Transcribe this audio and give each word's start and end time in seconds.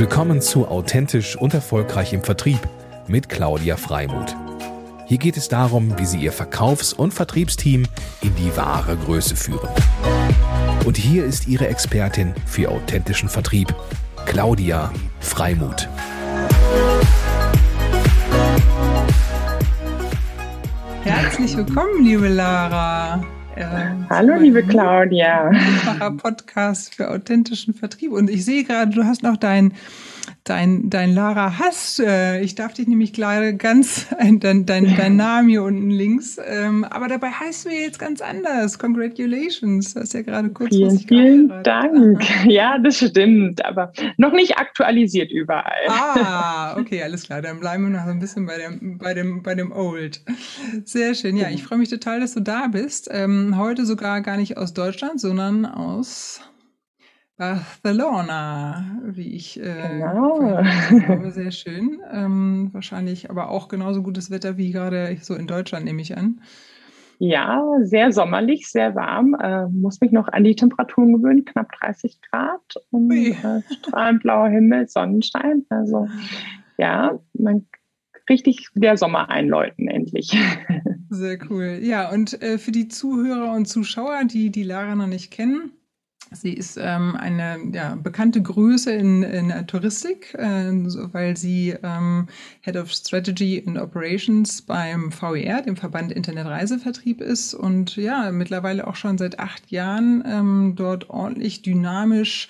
Willkommen 0.00 0.40
zu 0.40 0.66
Authentisch 0.66 1.36
und 1.36 1.52
Erfolgreich 1.52 2.14
im 2.14 2.22
Vertrieb 2.22 2.58
mit 3.06 3.28
Claudia 3.28 3.76
Freimuth. 3.76 4.34
Hier 5.04 5.18
geht 5.18 5.36
es 5.36 5.48
darum, 5.48 5.98
wie 5.98 6.06
Sie 6.06 6.16
Ihr 6.16 6.32
Verkaufs- 6.32 6.94
und 6.94 7.12
Vertriebsteam 7.12 7.84
in 8.22 8.34
die 8.36 8.56
wahre 8.56 8.96
Größe 8.96 9.36
führen. 9.36 9.68
Und 10.86 10.96
hier 10.96 11.26
ist 11.26 11.48
Ihre 11.48 11.68
Expertin 11.68 12.32
für 12.46 12.70
authentischen 12.70 13.28
Vertrieb, 13.28 13.74
Claudia 14.24 14.90
Freimuth. 15.20 15.86
Herzlich 21.04 21.54
willkommen, 21.58 22.06
liebe 22.06 22.28
Lara. 22.28 23.22
Äh, 23.60 23.66
Hallo, 24.08 24.36
liebe 24.36 24.62
Claudia. 24.62 25.50
Podcast 26.16 26.94
für 26.94 27.10
authentischen 27.10 27.74
Vertrieb. 27.74 28.10
Und 28.10 28.30
ich 28.30 28.46
sehe 28.46 28.64
gerade, 28.64 28.90
du 28.90 29.04
hast 29.04 29.22
noch 29.22 29.36
dein 29.36 29.74
dein, 30.50 30.90
dein 30.90 31.14
Lara 31.14 31.58
Hass. 31.58 32.00
Äh, 32.04 32.40
ich 32.42 32.56
darf 32.56 32.74
dich 32.74 32.88
nämlich 32.88 33.12
gerade 33.12 33.56
ganz, 33.56 34.06
dein, 34.18 34.66
dein, 34.66 34.96
dein 34.96 35.16
Name 35.16 35.48
hier 35.48 35.62
unten 35.62 35.90
links. 35.90 36.38
Ähm, 36.44 36.84
aber 36.84 37.08
dabei 37.08 37.30
heißt 37.30 37.66
du 37.66 37.70
jetzt 37.70 37.98
ganz 37.98 38.20
anders. 38.20 38.78
Congratulations. 38.78 39.94
Du 39.94 40.00
hast 40.00 40.12
ja 40.12 40.22
gerade 40.22 40.50
kurz 40.50 40.74
Vielen, 40.74 40.98
vielen 40.98 41.62
Dank. 41.62 42.22
Ja, 42.46 42.78
das 42.78 42.98
stimmt. 42.98 43.64
Aber 43.64 43.92
noch 44.16 44.32
nicht 44.32 44.58
aktualisiert 44.58 45.30
überall. 45.30 45.86
Ah, 45.88 46.76
okay, 46.78 47.02
alles 47.02 47.24
klar. 47.24 47.42
Dann 47.42 47.60
bleiben 47.60 47.84
wir 47.84 47.90
noch 47.90 48.06
ein 48.06 48.18
bisschen 48.18 48.46
bei 48.46 48.58
dem, 48.58 48.98
bei 48.98 49.14
dem, 49.14 49.42
bei 49.42 49.54
dem 49.54 49.70
Old. 49.70 50.22
Sehr 50.84 51.14
schön. 51.14 51.36
Ja, 51.36 51.48
ich 51.50 51.62
freue 51.62 51.78
mich 51.78 51.90
total, 51.90 52.20
dass 52.20 52.34
du 52.34 52.40
da 52.40 52.66
bist. 52.66 53.08
Ähm, 53.12 53.56
heute 53.56 53.86
sogar 53.86 54.20
gar 54.20 54.36
nicht 54.36 54.56
aus 54.56 54.74
Deutschland, 54.74 55.20
sondern 55.20 55.64
aus 55.64 56.40
Barcelona, 57.40 59.00
wie 59.02 59.34
ich 59.34 59.58
äh, 59.58 59.98
genau. 59.98 60.36
glaube, 60.90 61.30
sehr 61.30 61.50
schön. 61.50 61.98
Ähm, 62.12 62.68
wahrscheinlich 62.72 63.30
aber 63.30 63.48
auch 63.48 63.68
genauso 63.68 64.02
gutes 64.02 64.30
Wetter 64.30 64.58
wie 64.58 64.72
gerade 64.72 65.16
so 65.22 65.34
in 65.34 65.46
Deutschland, 65.46 65.86
nehme 65.86 66.02
ich 66.02 66.18
an. 66.18 66.42
Ja, 67.18 67.64
sehr 67.82 68.12
sommerlich, 68.12 68.68
sehr 68.68 68.94
warm. 68.94 69.34
Äh, 69.40 69.68
muss 69.68 70.02
mich 70.02 70.12
noch 70.12 70.28
an 70.28 70.44
die 70.44 70.54
Temperaturen 70.54 71.14
gewöhnen, 71.14 71.46
knapp 71.46 71.72
30 71.80 72.20
Grad 72.30 72.74
und 72.90 73.10
äh, 73.10 73.62
strahlend 73.78 74.22
blauer 74.22 74.48
Himmel, 74.48 74.86
Sonnenschein. 74.86 75.64
Also 75.70 76.08
ja, 76.76 77.18
man 77.32 77.66
richtig 78.28 78.68
der 78.74 78.98
Sommer 78.98 79.30
einläuten 79.30 79.88
endlich. 79.88 80.36
Sehr 81.08 81.38
cool. 81.48 81.78
Ja, 81.80 82.10
und 82.10 82.42
äh, 82.42 82.58
für 82.58 82.70
die 82.70 82.88
Zuhörer 82.88 83.54
und 83.54 83.64
Zuschauer, 83.64 84.24
die 84.26 84.50
die 84.50 84.62
Lara 84.62 84.94
noch 84.94 85.06
nicht 85.06 85.30
kennen, 85.30 85.72
Sie 86.32 86.52
ist 86.52 86.78
ähm, 86.80 87.16
eine 87.16 87.58
ja, 87.72 87.96
bekannte 87.96 88.40
Größe 88.40 88.92
in, 88.92 89.24
in 89.24 89.48
der 89.48 89.66
Touristik, 89.66 90.32
äh, 90.34 90.70
weil 91.12 91.36
sie 91.36 91.74
ähm, 91.82 92.28
Head 92.60 92.76
of 92.76 92.92
Strategy 92.92 93.62
and 93.66 93.76
Operations 93.76 94.62
beim 94.62 95.10
VER, 95.10 95.62
dem 95.62 95.76
Verband 95.76 96.12
Internetreisevertrieb 96.12 97.20
ist 97.20 97.52
und 97.54 97.96
ja, 97.96 98.30
mittlerweile 98.30 98.86
auch 98.86 98.94
schon 98.94 99.18
seit 99.18 99.40
acht 99.40 99.72
Jahren 99.72 100.22
ähm, 100.24 100.74
dort 100.76 101.10
ordentlich 101.10 101.62
dynamisch 101.62 102.48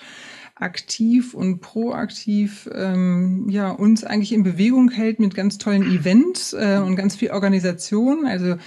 aktiv 0.61 1.33
und 1.33 1.59
proaktiv 1.59 2.69
ähm, 2.73 3.47
ja 3.49 3.71
uns 3.71 4.03
eigentlich 4.03 4.31
in 4.31 4.43
Bewegung 4.43 4.91
hält 4.91 5.19
mit 5.19 5.33
ganz 5.33 5.57
tollen 5.57 5.83
Events 5.83 6.53
äh, 6.53 6.79
und 6.85 6.95
ganz 6.95 7.15
viel 7.15 7.31
Organisation. 7.31 8.27
Also 8.27 8.57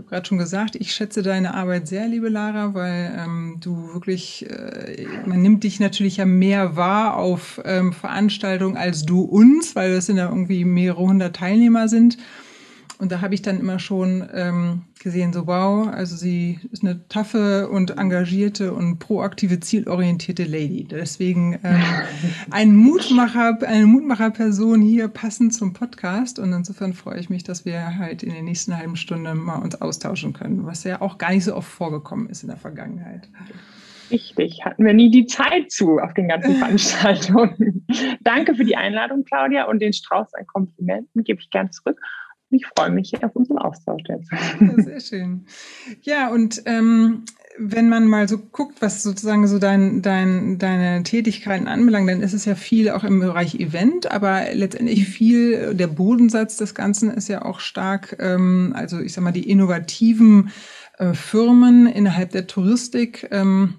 habe 0.00 0.08
gerade 0.08 0.26
schon 0.26 0.38
gesagt, 0.38 0.76
ich 0.76 0.92
schätze 0.92 1.22
deine 1.22 1.54
Arbeit 1.54 1.86
sehr, 1.86 2.08
liebe 2.08 2.28
Lara, 2.28 2.74
weil 2.74 3.14
ähm, 3.18 3.56
du 3.60 3.92
wirklich, 3.92 4.48
äh, 4.48 5.06
man 5.26 5.42
nimmt 5.42 5.64
dich 5.64 5.80
natürlich 5.80 6.16
ja 6.16 6.24
mehr 6.24 6.76
wahr 6.76 7.16
auf 7.16 7.60
ähm, 7.64 7.92
Veranstaltungen 7.92 8.76
als 8.76 9.04
du 9.04 9.20
uns, 9.22 9.76
weil 9.76 9.94
das 9.94 10.06
sind 10.06 10.16
ja 10.16 10.28
irgendwie 10.28 10.64
mehrere 10.64 11.02
hundert 11.02 11.36
Teilnehmer 11.36 11.88
sind. 11.88 12.16
Und 13.00 13.10
da 13.10 13.22
habe 13.22 13.32
ich 13.34 13.40
dann 13.40 13.58
immer 13.58 13.78
schon 13.78 14.28
ähm, 14.34 14.82
gesehen, 15.02 15.32
so 15.32 15.46
wow, 15.46 15.88
also 15.88 16.16
sie 16.16 16.60
ist 16.70 16.84
eine 16.84 17.08
taffe 17.08 17.70
und 17.70 17.96
engagierte 17.96 18.74
und 18.74 18.98
proaktive, 18.98 19.58
zielorientierte 19.58 20.44
Lady. 20.44 20.84
Deswegen 20.84 21.58
ähm, 21.64 21.82
ein 22.50 22.76
Mutmacher, 22.76 23.58
eine 23.66 23.86
Mutmacherperson 23.86 24.82
hier 24.82 25.08
passend 25.08 25.54
zum 25.54 25.72
Podcast. 25.72 26.38
Und 26.38 26.52
insofern 26.52 26.92
freue 26.92 27.18
ich 27.18 27.30
mich, 27.30 27.42
dass 27.42 27.64
wir 27.64 27.96
halt 27.96 28.22
in 28.22 28.34
der 28.34 28.42
nächsten 28.42 28.76
halben 28.76 28.96
Stunde 28.96 29.34
mal 29.34 29.62
uns 29.62 29.80
austauschen 29.80 30.34
können, 30.34 30.66
was 30.66 30.84
ja 30.84 31.00
auch 31.00 31.16
gar 31.16 31.30
nicht 31.30 31.44
so 31.44 31.56
oft 31.56 31.70
vorgekommen 31.70 32.28
ist 32.28 32.42
in 32.42 32.50
der 32.50 32.58
Vergangenheit. 32.58 33.30
Richtig, 34.10 34.62
hatten 34.64 34.84
wir 34.84 34.92
nie 34.92 35.10
die 35.10 35.24
Zeit 35.24 35.70
zu 35.70 36.00
auf 36.00 36.12
den 36.12 36.28
ganzen 36.28 36.56
Veranstaltungen. 36.56 37.86
Danke 38.20 38.54
für 38.54 38.64
die 38.64 38.76
Einladung, 38.76 39.24
Claudia, 39.24 39.64
und 39.68 39.80
den 39.80 39.94
Strauß 39.94 40.34
an 40.34 40.46
Komplimenten 40.46 41.24
gebe 41.24 41.40
ich 41.40 41.48
gern 41.48 41.72
zurück 41.72 41.98
ich 42.50 42.66
freue 42.66 42.90
mich 42.90 43.22
auf 43.22 43.34
unseren 43.34 43.58
Austausch 43.58 44.02
jetzt. 44.08 44.30
Sehr 44.84 45.00
schön. 45.00 45.46
Ja, 46.02 46.28
und 46.28 46.62
ähm, 46.66 47.24
wenn 47.58 47.88
man 47.88 48.06
mal 48.06 48.28
so 48.28 48.38
guckt, 48.38 48.80
was 48.80 49.02
sozusagen 49.02 49.46
so 49.46 49.58
dein, 49.58 50.02
dein, 50.02 50.58
deine 50.58 51.02
Tätigkeiten 51.02 51.68
anbelangt, 51.68 52.08
dann 52.08 52.22
ist 52.22 52.32
es 52.32 52.44
ja 52.44 52.54
viel 52.54 52.90
auch 52.90 53.04
im 53.04 53.20
Bereich 53.20 53.54
Event, 53.56 54.10
aber 54.10 54.46
letztendlich 54.52 55.06
viel, 55.06 55.74
der 55.74 55.86
Bodensatz 55.86 56.56
des 56.56 56.74
Ganzen 56.74 57.10
ist 57.10 57.28
ja 57.28 57.44
auch 57.44 57.60
stark, 57.60 58.16
ähm, 58.18 58.72
also 58.74 58.98
ich 59.00 59.12
sag 59.12 59.22
mal, 59.22 59.32
die 59.32 59.48
innovativen 59.48 60.50
äh, 60.98 61.12
Firmen 61.14 61.86
innerhalb 61.86 62.30
der 62.30 62.46
Touristik. 62.46 63.28
Ähm, 63.30 63.74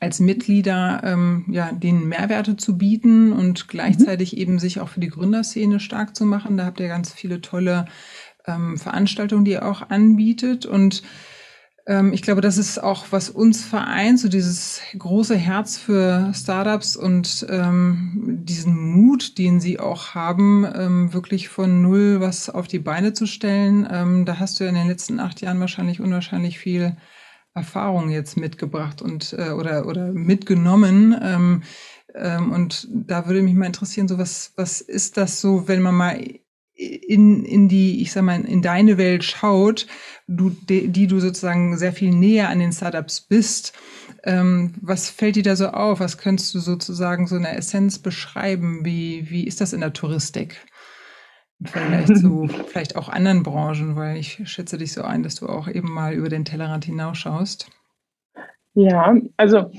als 0.00 0.20
Mitglieder 0.20 1.00
ähm, 1.04 1.44
ja, 1.48 1.72
den 1.72 2.08
Mehrwerte 2.08 2.56
zu 2.56 2.76
bieten 2.76 3.32
und 3.32 3.68
gleichzeitig 3.68 4.32
mhm. 4.32 4.38
eben 4.38 4.58
sich 4.58 4.80
auch 4.80 4.88
für 4.88 5.00
die 5.00 5.08
Gründerszene 5.08 5.80
stark 5.80 6.16
zu 6.16 6.24
machen. 6.24 6.56
Da 6.56 6.64
habt 6.64 6.80
ihr 6.80 6.88
ganz 6.88 7.12
viele 7.12 7.40
tolle 7.40 7.86
ähm, 8.46 8.76
Veranstaltungen, 8.78 9.44
die 9.44 9.52
ihr 9.52 9.66
auch 9.66 9.88
anbietet. 9.90 10.66
Und 10.66 11.02
ähm, 11.86 12.12
ich 12.12 12.22
glaube, 12.22 12.40
das 12.40 12.58
ist 12.58 12.82
auch, 12.82 13.06
was 13.10 13.30
uns 13.30 13.64
vereint, 13.64 14.18
so 14.18 14.28
dieses 14.28 14.80
große 14.98 15.36
Herz 15.36 15.78
für 15.78 16.32
Startups 16.34 16.96
und 16.96 17.46
ähm, 17.48 18.40
diesen 18.42 18.76
Mut, 18.76 19.38
den 19.38 19.60
sie 19.60 19.78
auch 19.78 20.14
haben, 20.14 20.66
ähm, 20.74 21.12
wirklich 21.12 21.48
von 21.48 21.82
null 21.82 22.20
was 22.20 22.50
auf 22.50 22.66
die 22.66 22.80
Beine 22.80 23.12
zu 23.12 23.26
stellen. 23.26 23.86
Ähm, 23.88 24.24
da 24.24 24.40
hast 24.40 24.58
du 24.58 24.64
ja 24.64 24.70
in 24.70 24.76
den 24.76 24.88
letzten 24.88 25.20
acht 25.20 25.40
Jahren 25.40 25.60
wahrscheinlich 25.60 26.00
unwahrscheinlich 26.00 26.58
viel 26.58 26.96
Erfahrung 27.56 28.10
jetzt 28.10 28.36
mitgebracht 28.36 29.02
und 29.02 29.34
äh, 29.38 29.50
oder 29.50 29.86
oder 29.86 30.12
mitgenommen. 30.12 31.16
Ähm, 31.20 31.62
ähm, 32.14 32.52
und 32.52 32.88
da 32.90 33.26
würde 33.26 33.42
mich 33.42 33.54
mal 33.54 33.66
interessieren, 33.66 34.08
so 34.08 34.18
was 34.18 34.52
was 34.56 34.80
ist 34.80 35.16
das 35.16 35.40
so, 35.40 35.66
wenn 35.66 35.82
man 35.82 35.94
mal 35.94 36.20
in 36.74 37.44
in 37.44 37.68
die, 37.68 38.02
ich 38.02 38.12
sag 38.12 38.22
mal, 38.22 38.40
in 38.44 38.60
deine 38.62 38.98
Welt 38.98 39.24
schaut, 39.24 39.86
du 40.28 40.50
die, 40.50 40.88
die 40.88 41.06
du 41.06 41.18
sozusagen 41.20 41.78
sehr 41.78 41.92
viel 41.92 42.10
näher 42.10 42.50
an 42.50 42.58
den 42.58 42.72
Startups 42.72 43.22
bist. 43.22 43.72
Ähm, 44.24 44.74
was 44.82 45.08
fällt 45.08 45.36
dir 45.36 45.42
da 45.42 45.56
so 45.56 45.68
auf? 45.68 46.00
Was 46.00 46.18
könntest 46.18 46.54
du 46.54 46.60
sozusagen 46.60 47.26
so 47.26 47.36
in 47.36 47.42
der 47.42 47.56
Essenz 47.56 47.98
beschreiben? 47.98 48.84
Wie 48.84 49.30
wie 49.30 49.46
ist 49.46 49.60
das 49.60 49.72
in 49.72 49.80
der 49.80 49.94
Touristik? 49.94 50.66
Vielleicht 51.64 52.16
zu 52.18 52.48
vielleicht 52.66 52.96
auch 52.96 53.08
anderen 53.08 53.42
Branchen, 53.42 53.96
weil 53.96 54.16
ich 54.16 54.42
schätze 54.44 54.78
dich 54.78 54.92
so 54.92 55.02
ein, 55.02 55.22
dass 55.22 55.36
du 55.36 55.48
auch 55.48 55.68
eben 55.68 55.92
mal 55.92 56.12
über 56.12 56.28
den 56.28 56.44
Tellerrand 56.44 56.84
hinausschaust. 56.84 57.70
Ja, 58.74 59.16
also 59.36 59.70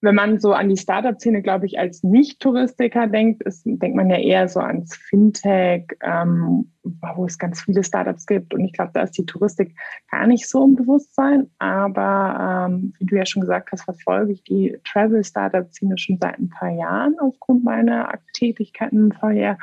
wenn 0.00 0.14
man 0.14 0.38
so 0.38 0.52
an 0.52 0.68
die 0.68 0.76
Startup-Szene, 0.76 1.42
glaube 1.42 1.66
ich, 1.66 1.78
als 1.78 2.04
Nicht-Touristiker 2.04 3.08
denkt, 3.08 3.42
ist, 3.42 3.64
denkt 3.66 3.96
man 3.96 4.08
ja 4.08 4.16
eher 4.16 4.48
so 4.48 4.60
ans 4.60 4.94
Fintech, 4.94 5.86
ähm, 6.02 6.70
wo 7.16 7.24
es 7.24 7.36
ganz 7.36 7.62
viele 7.62 7.82
Startups 7.82 8.24
gibt. 8.26 8.54
Und 8.54 8.64
ich 8.64 8.72
glaube, 8.72 8.92
da 8.94 9.02
ist 9.02 9.18
die 9.18 9.26
Touristik 9.26 9.76
gar 10.10 10.28
nicht 10.28 10.48
so 10.48 10.64
im 10.64 10.76
Bewusstsein. 10.76 11.50
Aber 11.58 12.68
ähm, 12.70 12.94
wie 12.98 13.06
du 13.06 13.16
ja 13.16 13.26
schon 13.26 13.42
gesagt 13.42 13.72
hast, 13.72 13.82
verfolge 13.82 14.32
ich 14.32 14.44
die 14.44 14.78
Travel-Startup-Szene 14.84 15.98
schon 15.98 16.18
seit 16.20 16.38
ein 16.38 16.48
paar 16.48 16.70
Jahren 16.70 17.16
aufgrund 17.18 17.64
meiner 17.64 18.12
Tätigkeiten 18.34 19.12
VR 19.12 19.58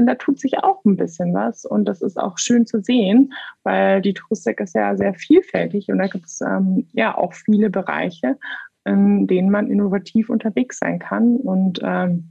und 0.00 0.06
da 0.06 0.14
tut 0.14 0.40
sich 0.40 0.58
auch 0.58 0.82
ein 0.84 0.96
bisschen 0.96 1.34
was. 1.34 1.66
Und 1.66 1.84
das 1.84 2.00
ist 2.00 2.18
auch 2.18 2.38
schön 2.38 2.66
zu 2.66 2.80
sehen, 2.82 3.32
weil 3.62 4.00
die 4.00 4.14
Touristik 4.14 4.60
ist 4.60 4.74
ja 4.74 4.96
sehr 4.96 5.14
vielfältig 5.14 5.88
und 5.90 5.98
da 5.98 6.06
gibt 6.06 6.26
es 6.26 6.40
ähm, 6.40 6.88
ja 6.92 7.16
auch 7.16 7.34
viele 7.34 7.68
Bereiche, 7.68 8.38
in 8.86 9.26
denen 9.26 9.50
man 9.50 9.70
innovativ 9.70 10.30
unterwegs 10.30 10.78
sein 10.78 10.98
kann. 10.98 11.36
Und 11.36 11.80
ähm, 11.82 12.30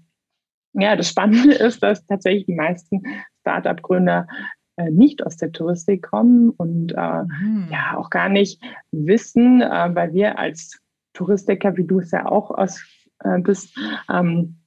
ja, 0.73 0.95
das 0.95 1.09
Spannende 1.09 1.53
ist, 1.53 1.83
dass 1.83 2.05
tatsächlich 2.07 2.47
die 2.47 2.55
meisten 2.55 3.03
Startup-Gründer 3.41 4.27
äh, 4.77 4.89
nicht 4.89 5.23
aus 5.23 5.37
der 5.37 5.51
Touristik 5.51 6.03
kommen 6.03 6.49
und 6.49 6.93
äh, 6.93 7.23
mhm. 7.23 7.67
ja 7.69 7.97
auch 7.97 8.09
gar 8.09 8.29
nicht 8.29 8.63
wissen, 8.91 9.61
äh, 9.61 9.89
weil 9.93 10.13
wir 10.13 10.39
als 10.39 10.79
Touristiker, 11.13 11.77
wie 11.77 11.85
du 11.85 11.99
es 11.99 12.11
ja 12.11 12.25
auch 12.25 12.49
aus, 12.49 12.83
äh, 13.19 13.39
bist, 13.39 13.77
ähm, 14.09 14.55
äh, 14.57 14.58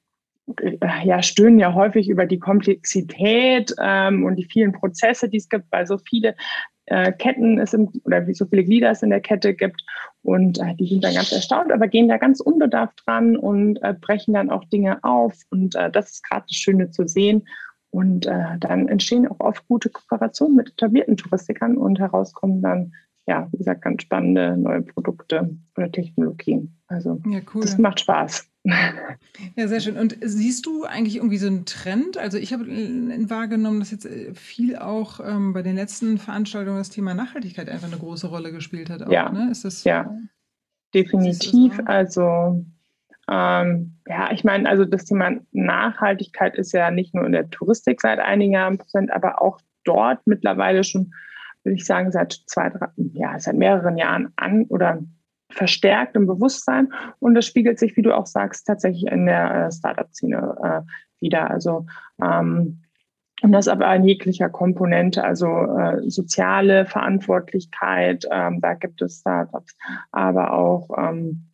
ja, 1.04 1.22
stöhnen 1.22 1.58
ja 1.58 1.72
häufig 1.74 2.08
über 2.08 2.26
die 2.26 2.38
Komplexität 2.38 3.74
ähm, 3.80 4.24
und 4.24 4.36
die 4.36 4.44
vielen 4.44 4.72
Prozesse, 4.72 5.28
die 5.28 5.36
es 5.36 5.48
gibt, 5.48 5.66
weil 5.70 5.86
so 5.86 5.98
viele 5.98 6.34
äh, 6.86 7.12
Ketten 7.12 7.58
es 7.58 7.72
im, 7.74 7.88
oder 8.04 8.26
wie 8.26 8.34
so 8.34 8.46
viele 8.46 8.64
Glieder 8.64 8.90
es 8.90 9.02
in 9.02 9.10
der 9.10 9.20
Kette 9.20 9.54
gibt. 9.54 9.82
Und 10.22 10.58
äh, 10.58 10.74
die 10.74 10.86
sind 10.86 11.04
dann 11.04 11.14
ganz 11.14 11.32
erstaunt, 11.32 11.72
aber 11.72 11.88
gehen 11.88 12.08
da 12.08 12.16
ganz 12.16 12.40
unbedarft 12.40 13.02
dran 13.06 13.36
und 13.36 13.82
äh, 13.82 13.94
brechen 13.94 14.34
dann 14.34 14.50
auch 14.50 14.64
Dinge 14.64 15.02
auf. 15.02 15.34
Und 15.50 15.74
äh, 15.74 15.90
das 15.90 16.10
ist 16.10 16.28
gerade 16.28 16.44
das 16.48 16.56
Schöne 16.56 16.90
zu 16.90 17.06
sehen. 17.06 17.46
Und 17.90 18.26
äh, 18.26 18.58
dann 18.58 18.88
entstehen 18.88 19.28
auch 19.28 19.40
oft 19.40 19.66
gute 19.68 19.90
Kooperationen 19.90 20.56
mit 20.56 20.70
etablierten 20.70 21.16
Touristikern 21.16 21.76
und 21.76 21.98
herauskommen 21.98 22.62
dann, 22.62 22.94
ja, 23.26 23.48
wie 23.52 23.58
gesagt, 23.58 23.82
ganz 23.82 24.02
spannende 24.02 24.56
neue 24.56 24.82
Produkte 24.82 25.56
oder 25.76 25.92
Technologien. 25.92 26.74
Also 26.92 27.20
ja, 27.26 27.40
cool. 27.54 27.62
das 27.62 27.78
macht 27.78 28.00
Spaß. 28.00 28.48
Ja, 29.56 29.66
sehr 29.66 29.80
schön. 29.80 29.96
Und 29.96 30.16
siehst 30.20 30.66
du 30.66 30.84
eigentlich 30.84 31.16
irgendwie 31.16 31.38
so 31.38 31.48
einen 31.48 31.64
Trend? 31.64 32.16
Also 32.16 32.38
ich 32.38 32.52
habe 32.52 32.64
wahrgenommen, 32.66 33.80
dass 33.80 33.90
jetzt 33.90 34.06
äh, 34.06 34.32
viel 34.34 34.76
auch 34.76 35.18
ähm, 35.18 35.52
bei 35.52 35.62
den 35.62 35.74
letzten 35.74 36.18
Veranstaltungen 36.18 36.78
das 36.78 36.90
Thema 36.90 37.12
Nachhaltigkeit 37.12 37.68
einfach 37.68 37.88
eine 37.88 37.98
große 37.98 38.28
Rolle 38.28 38.52
gespielt 38.52 38.88
hat. 38.88 39.02
Auch, 39.02 39.10
ja, 39.10 39.30
ne? 39.30 39.50
ist 39.50 39.64
das, 39.64 39.82
ja, 39.82 40.16
definitiv. 40.94 41.80
Also 41.86 42.64
ähm, 43.30 43.96
ja, 44.06 44.32
ich 44.32 44.44
meine, 44.44 44.68
also 44.68 44.84
das 44.84 45.04
Thema 45.04 45.32
Nachhaltigkeit 45.52 46.56
ist 46.56 46.72
ja 46.72 46.90
nicht 46.90 47.14
nur 47.14 47.24
in 47.24 47.32
der 47.32 47.50
Touristik 47.50 48.00
seit 48.00 48.18
einigen 48.18 48.52
Jahren 48.52 48.78
präsent, 48.78 49.12
aber 49.12 49.40
auch 49.40 49.60
dort 49.84 50.26
mittlerweile 50.26 50.84
schon, 50.84 51.14
würde 51.64 51.76
ich 51.76 51.86
sagen, 51.86 52.10
seit 52.10 52.42
zwei, 52.46 52.70
drei, 52.70 52.88
ja, 52.96 53.38
seit 53.38 53.56
mehreren 53.56 53.96
Jahren 53.96 54.32
an 54.36 54.64
oder 54.64 55.02
verstärkt 55.52 56.16
im 56.16 56.26
Bewusstsein. 56.26 56.92
Und 57.18 57.34
das 57.34 57.46
spiegelt 57.46 57.78
sich, 57.78 57.96
wie 57.96 58.02
du 58.02 58.16
auch 58.16 58.26
sagst, 58.26 58.66
tatsächlich 58.66 59.06
in 59.06 59.26
der 59.26 59.66
äh, 59.66 59.72
Startup-Szene 59.72 60.56
äh, 60.62 60.80
wieder. 61.20 61.50
Also 61.50 61.86
ähm, 62.22 62.82
und 63.42 63.50
das 63.50 63.66
aber 63.66 63.92
in 63.94 64.04
jeglicher 64.04 64.48
Komponente, 64.48 65.24
also 65.24 65.48
äh, 65.48 66.08
soziale 66.08 66.86
Verantwortlichkeit, 66.86 68.24
ähm, 68.30 68.60
da 68.60 68.74
gibt 68.74 69.02
es 69.02 69.18
Startups, 69.18 69.76
aber 70.12 70.52
auch 70.52 70.88
ähm, 70.96 71.48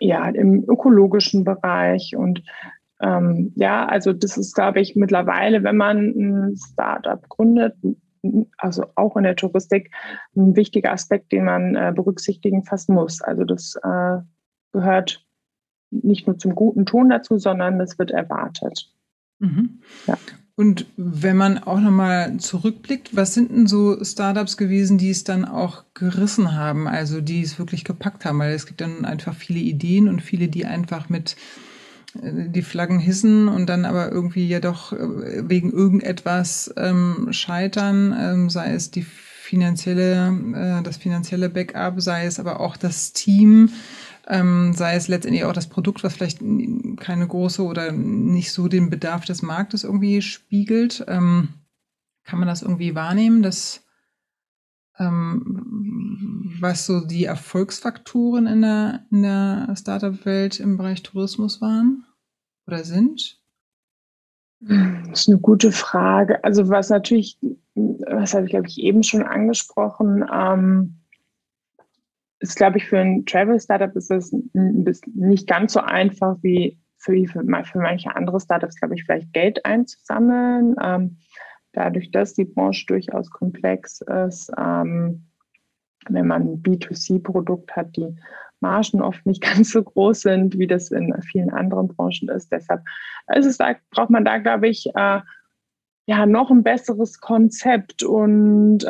ja 0.00 0.28
im 0.28 0.64
ökologischen 0.68 1.44
Bereich. 1.44 2.16
Und 2.16 2.42
ähm, 3.00 3.52
ja, 3.54 3.86
also 3.86 4.12
das 4.12 4.36
ist, 4.36 4.54
glaube 4.54 4.80
ich, 4.80 4.96
mittlerweile, 4.96 5.62
wenn 5.62 5.76
man 5.76 6.08
ein 6.08 6.56
Startup 6.56 7.28
gründet, 7.28 7.76
also 8.56 8.86
auch 8.94 9.16
in 9.16 9.24
der 9.24 9.36
Touristik, 9.36 9.90
ein 10.36 10.56
wichtiger 10.56 10.92
Aspekt, 10.92 11.32
den 11.32 11.44
man 11.44 11.74
äh, 11.74 11.92
berücksichtigen 11.94 12.64
fast 12.64 12.88
muss. 12.88 13.20
Also 13.20 13.44
das 13.44 13.76
äh, 13.82 14.18
gehört 14.72 15.24
nicht 15.90 16.26
nur 16.26 16.38
zum 16.38 16.54
guten 16.54 16.86
Ton 16.86 17.10
dazu, 17.10 17.38
sondern 17.38 17.80
es 17.80 17.98
wird 17.98 18.10
erwartet. 18.10 18.90
Mhm. 19.38 19.80
Ja. 20.06 20.16
Und 20.54 20.86
wenn 20.96 21.36
man 21.36 21.58
auch 21.58 21.80
nochmal 21.80 22.36
zurückblickt, 22.36 23.16
was 23.16 23.34
sind 23.34 23.50
denn 23.50 23.66
so 23.66 24.02
Startups 24.04 24.56
gewesen, 24.56 24.98
die 24.98 25.10
es 25.10 25.24
dann 25.24 25.44
auch 25.44 25.84
gerissen 25.94 26.54
haben, 26.54 26.86
also 26.86 27.20
die 27.20 27.42
es 27.42 27.58
wirklich 27.58 27.84
gepackt 27.84 28.24
haben? 28.24 28.38
Weil 28.38 28.52
es 28.52 28.66
gibt 28.66 28.80
dann 28.80 29.04
einfach 29.04 29.34
viele 29.34 29.60
Ideen 29.60 30.08
und 30.08 30.20
viele, 30.20 30.48
die 30.48 30.66
einfach 30.66 31.08
mit 31.08 31.36
die 32.14 32.62
Flaggen 32.62 32.98
hissen 32.98 33.48
und 33.48 33.66
dann 33.66 33.84
aber 33.84 34.10
irgendwie 34.10 34.46
ja 34.46 34.60
doch 34.60 34.92
äh, 34.92 35.48
wegen 35.48 35.72
irgendetwas 35.72 36.72
ähm, 36.76 37.28
scheitern, 37.30 38.14
ähm, 38.18 38.50
sei 38.50 38.72
es 38.72 38.90
die 38.90 39.02
finanzielle, 39.02 40.28
äh, 40.54 40.82
das 40.82 40.96
finanzielle 40.96 41.48
Backup, 41.48 42.00
sei 42.00 42.26
es 42.26 42.38
aber 42.38 42.60
auch 42.60 42.76
das 42.76 43.12
Team, 43.12 43.70
ähm, 44.28 44.72
sei 44.74 44.94
es 44.94 45.08
letztendlich 45.08 45.44
auch 45.44 45.52
das 45.52 45.68
Produkt, 45.68 46.04
was 46.04 46.14
vielleicht 46.14 46.40
keine 46.98 47.26
große 47.26 47.62
oder 47.62 47.92
nicht 47.92 48.52
so 48.52 48.68
den 48.68 48.90
Bedarf 48.90 49.24
des 49.24 49.42
Marktes 49.42 49.84
irgendwie 49.84 50.22
spiegelt. 50.22 51.04
Ähm, 51.08 51.48
kann 52.24 52.38
man 52.38 52.48
das 52.48 52.62
irgendwie 52.62 52.94
wahrnehmen, 52.94 53.42
dass 53.42 53.84
ähm, 54.98 55.91
was 56.62 56.86
so 56.86 57.04
die 57.04 57.24
Erfolgsfaktoren 57.24 58.46
in 58.46 58.62
der, 58.62 59.04
in 59.10 59.22
der 59.22 59.74
Startup-Welt 59.76 60.60
im 60.60 60.76
Bereich 60.76 61.02
Tourismus 61.02 61.60
waren 61.60 62.04
oder 62.66 62.84
sind? 62.84 63.40
Das 64.60 65.20
ist 65.20 65.28
eine 65.28 65.40
gute 65.40 65.72
Frage. 65.72 66.42
Also 66.44 66.68
was 66.68 66.88
natürlich, 66.88 67.36
was 67.74 68.32
habe 68.32 68.46
ich 68.46 68.50
glaube 68.50 68.68
ich 68.68 68.78
eben 68.78 69.02
schon 69.02 69.24
angesprochen, 69.24 70.24
ähm, 70.32 71.00
ist 72.38 72.56
glaube 72.56 72.78
ich 72.78 72.86
für 72.86 73.00
ein 73.00 73.26
Travel 73.26 73.58
Startup 73.58 73.94
ist 73.96 74.10
das 74.10 74.32
nicht 75.14 75.48
ganz 75.48 75.72
so 75.72 75.80
einfach 75.80 76.36
wie 76.42 76.78
für, 76.98 77.12
für, 77.26 77.42
für 77.64 77.78
manche 77.78 78.14
andere 78.14 78.40
Startups, 78.40 78.76
glaube 78.76 78.94
ich, 78.94 79.04
vielleicht 79.04 79.32
Geld 79.32 79.64
einzusammeln. 79.64 80.76
Ähm, 80.80 81.18
dadurch, 81.72 82.12
dass 82.12 82.34
die 82.34 82.44
Branche 82.44 82.86
durchaus 82.86 83.30
komplex 83.30 84.00
ist, 84.02 84.52
ähm, 84.56 85.24
wenn 86.08 86.26
man 86.26 86.42
ein 86.42 86.62
B2C-Produkt 86.62 87.74
hat, 87.76 87.96
die 87.96 88.16
Margen 88.60 89.02
oft 89.02 89.24
nicht 89.26 89.42
ganz 89.42 89.72
so 89.72 89.82
groß 89.82 90.22
sind, 90.22 90.58
wie 90.58 90.66
das 90.66 90.90
in 90.90 91.14
vielen 91.22 91.50
anderen 91.50 91.88
Branchen 91.88 92.28
ist. 92.28 92.50
Deshalb 92.50 92.82
ist 93.34 93.46
es 93.46 93.58
da, 93.58 93.74
braucht 93.90 94.10
man 94.10 94.24
da, 94.24 94.38
glaube 94.38 94.68
ich, 94.68 94.86
äh, 94.94 95.20
ja, 96.06 96.26
noch 96.26 96.50
ein 96.50 96.64
besseres 96.64 97.20
Konzept 97.20 98.02
und 98.02 98.82
äh, 98.82 98.86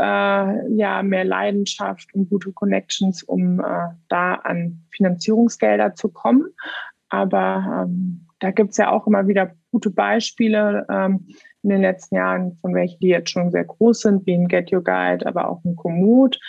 ja, 0.75 1.03
mehr 1.03 1.25
Leidenschaft 1.25 2.15
und 2.15 2.31
gute 2.31 2.53
Connections, 2.53 3.23
um 3.23 3.61
äh, 3.61 3.89
da 4.09 4.35
an 4.35 4.83
Finanzierungsgelder 4.93 5.95
zu 5.95 6.09
kommen. 6.09 6.47
Aber 7.11 7.85
ähm, 7.85 8.27
da 8.39 8.51
gibt 8.51 8.71
es 8.71 8.79
ja 8.79 8.91
auch 8.91 9.07
immer 9.07 9.29
wieder 9.29 9.53
gute 9.71 9.91
Beispiele 9.91 10.87
ähm, 10.91 11.29
in 11.63 11.71
den 11.71 11.83
letzten 11.83 12.17
Jahren, 12.17 12.59
von 12.63 12.75
welchen 12.75 12.99
die 13.01 13.09
jetzt 13.09 13.31
schon 13.31 13.51
sehr 13.51 13.65
groß 13.65 14.01
sind, 14.01 14.27
wie 14.27 14.35
ein 14.35 14.49
Get 14.49 14.73
Your 14.73 14.83
Guide, 14.83 15.27
aber 15.27 15.49
auch 15.49 15.63
ein 15.65 15.77
Komoot. 15.77 16.41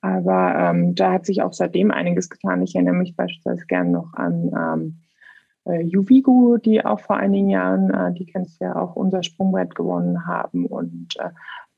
Aber 0.00 0.54
ähm, 0.56 0.94
da 0.94 1.12
hat 1.12 1.26
sich 1.26 1.42
auch 1.42 1.52
seitdem 1.52 1.90
einiges 1.90 2.30
getan. 2.30 2.62
Ich 2.62 2.74
erinnere 2.74 2.94
mich 2.94 3.16
beispielsweise 3.16 3.66
gerne 3.66 3.90
noch 3.90 4.14
an 4.14 4.52
ähm, 4.56 5.00
äh, 5.64 5.82
Juvigo, 5.82 6.56
die 6.56 6.84
auch 6.84 7.00
vor 7.00 7.16
einigen 7.16 7.50
Jahren, 7.50 7.90
äh, 7.90 8.12
die 8.12 8.26
kennst 8.26 8.60
du 8.60 8.66
ja 8.66 8.76
auch, 8.76 8.96
unser 8.96 9.22
Sprungbrett 9.22 9.74
gewonnen 9.74 10.26
haben. 10.26 10.66
Und 10.66 11.16
äh, 11.18 11.30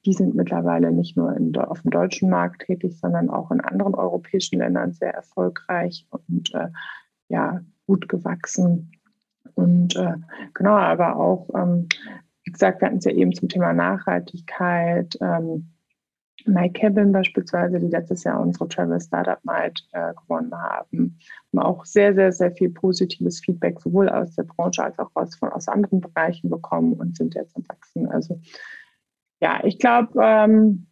die 0.05 0.13
sind 0.13 0.35
mittlerweile 0.35 0.93
nicht 0.93 1.17
nur 1.17 1.37
in, 1.37 1.57
auf 1.57 1.83
dem 1.83 1.91
deutschen 1.91 2.31
Markt 2.31 2.63
tätig, 2.63 2.99
sondern 2.99 3.31
auch 3.31 3.51
in 3.51 3.61
anderen 3.61 3.95
europäischen 3.95 4.59
Ländern 4.59 4.93
sehr 4.93 5.13
erfolgreich 5.13 6.07
und 6.11 6.55
äh, 6.55 6.69
ja, 7.29 7.61
gut 7.87 8.09
gewachsen. 8.09 8.93
Und 9.55 9.97
äh, 9.97 10.15
genau, 10.55 10.77
aber 10.77 11.17
auch, 11.17 11.49
ähm, 11.55 11.89
wie 12.45 12.53
gesagt, 12.53 12.81
wir 12.81 12.87
hatten 12.87 12.99
es 12.99 13.05
ja 13.05 13.13
eben 13.13 13.33
zum 13.33 13.49
Thema 13.49 13.73
Nachhaltigkeit. 13.73 15.17
Ähm, 15.21 15.71
My 16.47 16.71
Cabin 16.71 17.13
beispielsweise, 17.13 17.79
die 17.79 17.89
letztes 17.89 18.25
Jahr 18.25 18.41
unsere 18.41 18.69
Travel 18.69 19.01
Startup 19.01 19.45
Night 19.45 19.83
äh, 19.93 20.13
gewonnen 20.15 20.53
haben, 20.55 21.19
haben 21.53 21.59
auch 21.59 21.85
sehr, 21.85 22.15
sehr, 22.15 22.33
sehr 22.33 22.53
viel 22.53 22.71
positives 22.71 23.41
Feedback 23.41 23.81
sowohl 23.81 24.09
aus 24.09 24.35
der 24.35 24.45
Branche 24.45 24.85
als 24.85 24.99
auch 24.99 25.11
aus, 25.15 25.35
von, 25.37 25.51
aus 25.51 25.69
anderen 25.69 26.01
Bereichen 26.01 26.51
bekommen 26.51 26.95
und 26.95 27.17
sind 27.17 27.35
jetzt 27.35 27.57
am 27.57 27.65
Wachsen. 27.69 28.09
Also 28.09 28.41
ja, 29.41 29.61
ich 29.65 29.79
glaube, 29.79 30.21
ähm, 30.23 30.87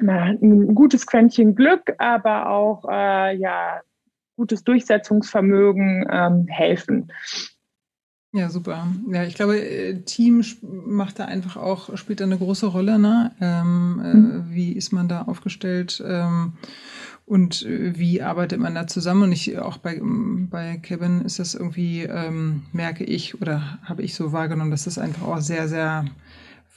ein 0.00 0.74
gutes 0.74 1.06
Quäntchen 1.06 1.54
Glück, 1.54 1.94
aber 1.98 2.50
auch 2.50 2.84
äh, 2.88 3.36
ja, 3.36 3.80
gutes 4.36 4.62
Durchsetzungsvermögen 4.64 6.06
ähm, 6.10 6.46
helfen. 6.48 7.12
Ja, 8.32 8.50
super. 8.50 8.86
Ja, 9.10 9.24
ich 9.24 9.34
glaube, 9.34 9.58
äh, 9.58 10.02
Team 10.02 10.44
macht 10.62 11.18
da 11.18 11.24
einfach 11.24 11.56
auch, 11.56 11.96
spielt 11.96 12.20
da 12.20 12.24
eine 12.24 12.36
große 12.36 12.66
Rolle, 12.66 12.98
ne? 12.98 13.32
Ähm, 13.40 14.00
äh, 14.04 14.14
mhm. 14.14 14.30
äh, 14.30 14.54
wie 14.54 14.72
ist 14.72 14.92
man 14.92 15.08
da 15.08 15.22
aufgestellt? 15.22 16.02
Ähm, 16.06 16.52
und 17.24 17.64
äh, 17.64 17.98
wie 17.98 18.20
arbeitet 18.20 18.60
man 18.60 18.74
da 18.74 18.86
zusammen? 18.86 19.24
Und 19.24 19.32
ich 19.32 19.58
auch 19.58 19.78
bei, 19.78 20.00
bei 20.02 20.76
Kevin 20.76 21.22
ist 21.22 21.38
das 21.38 21.54
irgendwie, 21.54 22.02
ähm, 22.02 22.64
merke 22.72 23.04
ich 23.04 23.40
oder 23.40 23.78
habe 23.82 24.02
ich 24.02 24.14
so 24.14 24.32
wahrgenommen, 24.32 24.70
dass 24.70 24.84
das 24.84 24.98
einfach 24.98 25.26
auch 25.26 25.40
sehr, 25.40 25.66
sehr, 25.66 26.04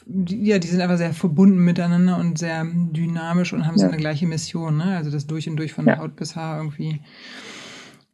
ja, 0.06 0.58
die 0.58 0.68
sind 0.68 0.80
einfach 0.80 0.98
sehr 0.98 1.14
verbunden 1.14 1.60
miteinander 1.60 2.18
und 2.18 2.38
sehr 2.38 2.66
dynamisch 2.66 3.52
und 3.52 3.68
haben 3.68 3.76
ja. 3.76 3.86
so 3.86 3.88
eine 3.88 3.98
gleiche 3.98 4.26
Mission, 4.26 4.78
ne? 4.78 4.96
Also 4.96 5.12
das 5.12 5.28
durch 5.28 5.50
und 5.50 5.58
durch 5.58 5.74
von 5.74 5.86
ja. 5.86 5.98
Haut 5.98 6.16
bis 6.16 6.38
Haar 6.38 6.60
irgendwie. 6.60 7.02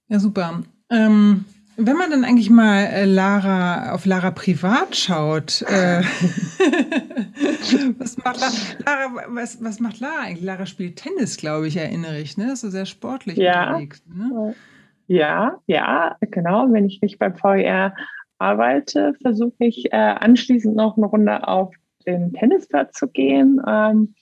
Ja, 0.08 0.20
super. 0.20 0.64
Ähm, 0.90 1.46
wenn 1.78 1.96
man 1.96 2.10
dann 2.10 2.26
eigentlich 2.26 2.50
mal 2.50 2.86
äh, 2.86 3.06
Lara 3.06 3.94
auf 3.94 4.08
Lara 4.08 4.32
privat 4.32 4.96
schaut, 4.96 5.62
äh, 5.62 6.02
was 8.00 8.18
macht 8.18 8.40
Lara, 8.40 8.52
Lara 8.86 9.24
was, 9.30 9.64
was, 9.64 9.80
macht 9.80 10.00
Lara 10.00 10.24
eigentlich? 10.24 10.44
Lara 10.44 10.66
spielt 10.66 10.96
Tennis, 10.98 11.38
glaube 11.38 11.68
ich, 11.68 11.78
erinnere 11.78 12.20
ich, 12.20 12.36
ne? 12.36 12.48
Das 12.48 12.64
ist 12.64 12.72
sehr 12.72 12.88
sportlich 12.88 13.38
ja. 13.38 13.68
unterwegs. 13.70 14.04
Ne? 14.08 14.56
Ja, 15.06 15.60
ja, 15.68 16.18
genau. 16.20 16.72
Wenn 16.72 16.86
ich 16.86 17.02
nicht 17.02 17.20
beim 17.20 17.36
VR 17.36 17.94
arbeite, 18.40 19.14
versuche 19.22 19.54
ich 19.60 19.94
äh, 19.94 19.98
anschließend 19.98 20.76
noch 20.76 20.98
eine 20.98 21.06
Runde 21.06 21.48
auf 21.48 21.74
den 22.08 22.34
Tennisplatz 22.34 22.98
zu 22.98 23.08
gehen. 23.08 23.62
Ähm, 23.68 24.16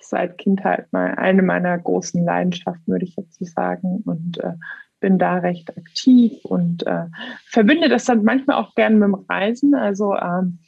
seit 0.00 0.38
Kindheit 0.38 0.92
mal 0.92 1.14
eine 1.14 1.42
meiner 1.42 1.76
großen 1.78 2.22
Leidenschaften, 2.22 2.92
würde 2.92 3.04
ich 3.04 3.16
jetzt 3.16 3.44
sagen. 3.54 4.02
Und 4.04 4.38
äh, 4.38 4.52
bin 5.00 5.18
da 5.18 5.38
recht 5.38 5.76
aktiv 5.76 6.32
und 6.44 6.86
äh, 6.86 7.06
verbinde 7.46 7.88
das 7.88 8.04
dann 8.04 8.24
manchmal 8.24 8.56
auch 8.56 8.74
gerne 8.74 8.96
mit 8.96 9.06
dem 9.06 9.26
Reisen. 9.28 9.74
Also 9.74 10.14
ähm, 10.16 10.58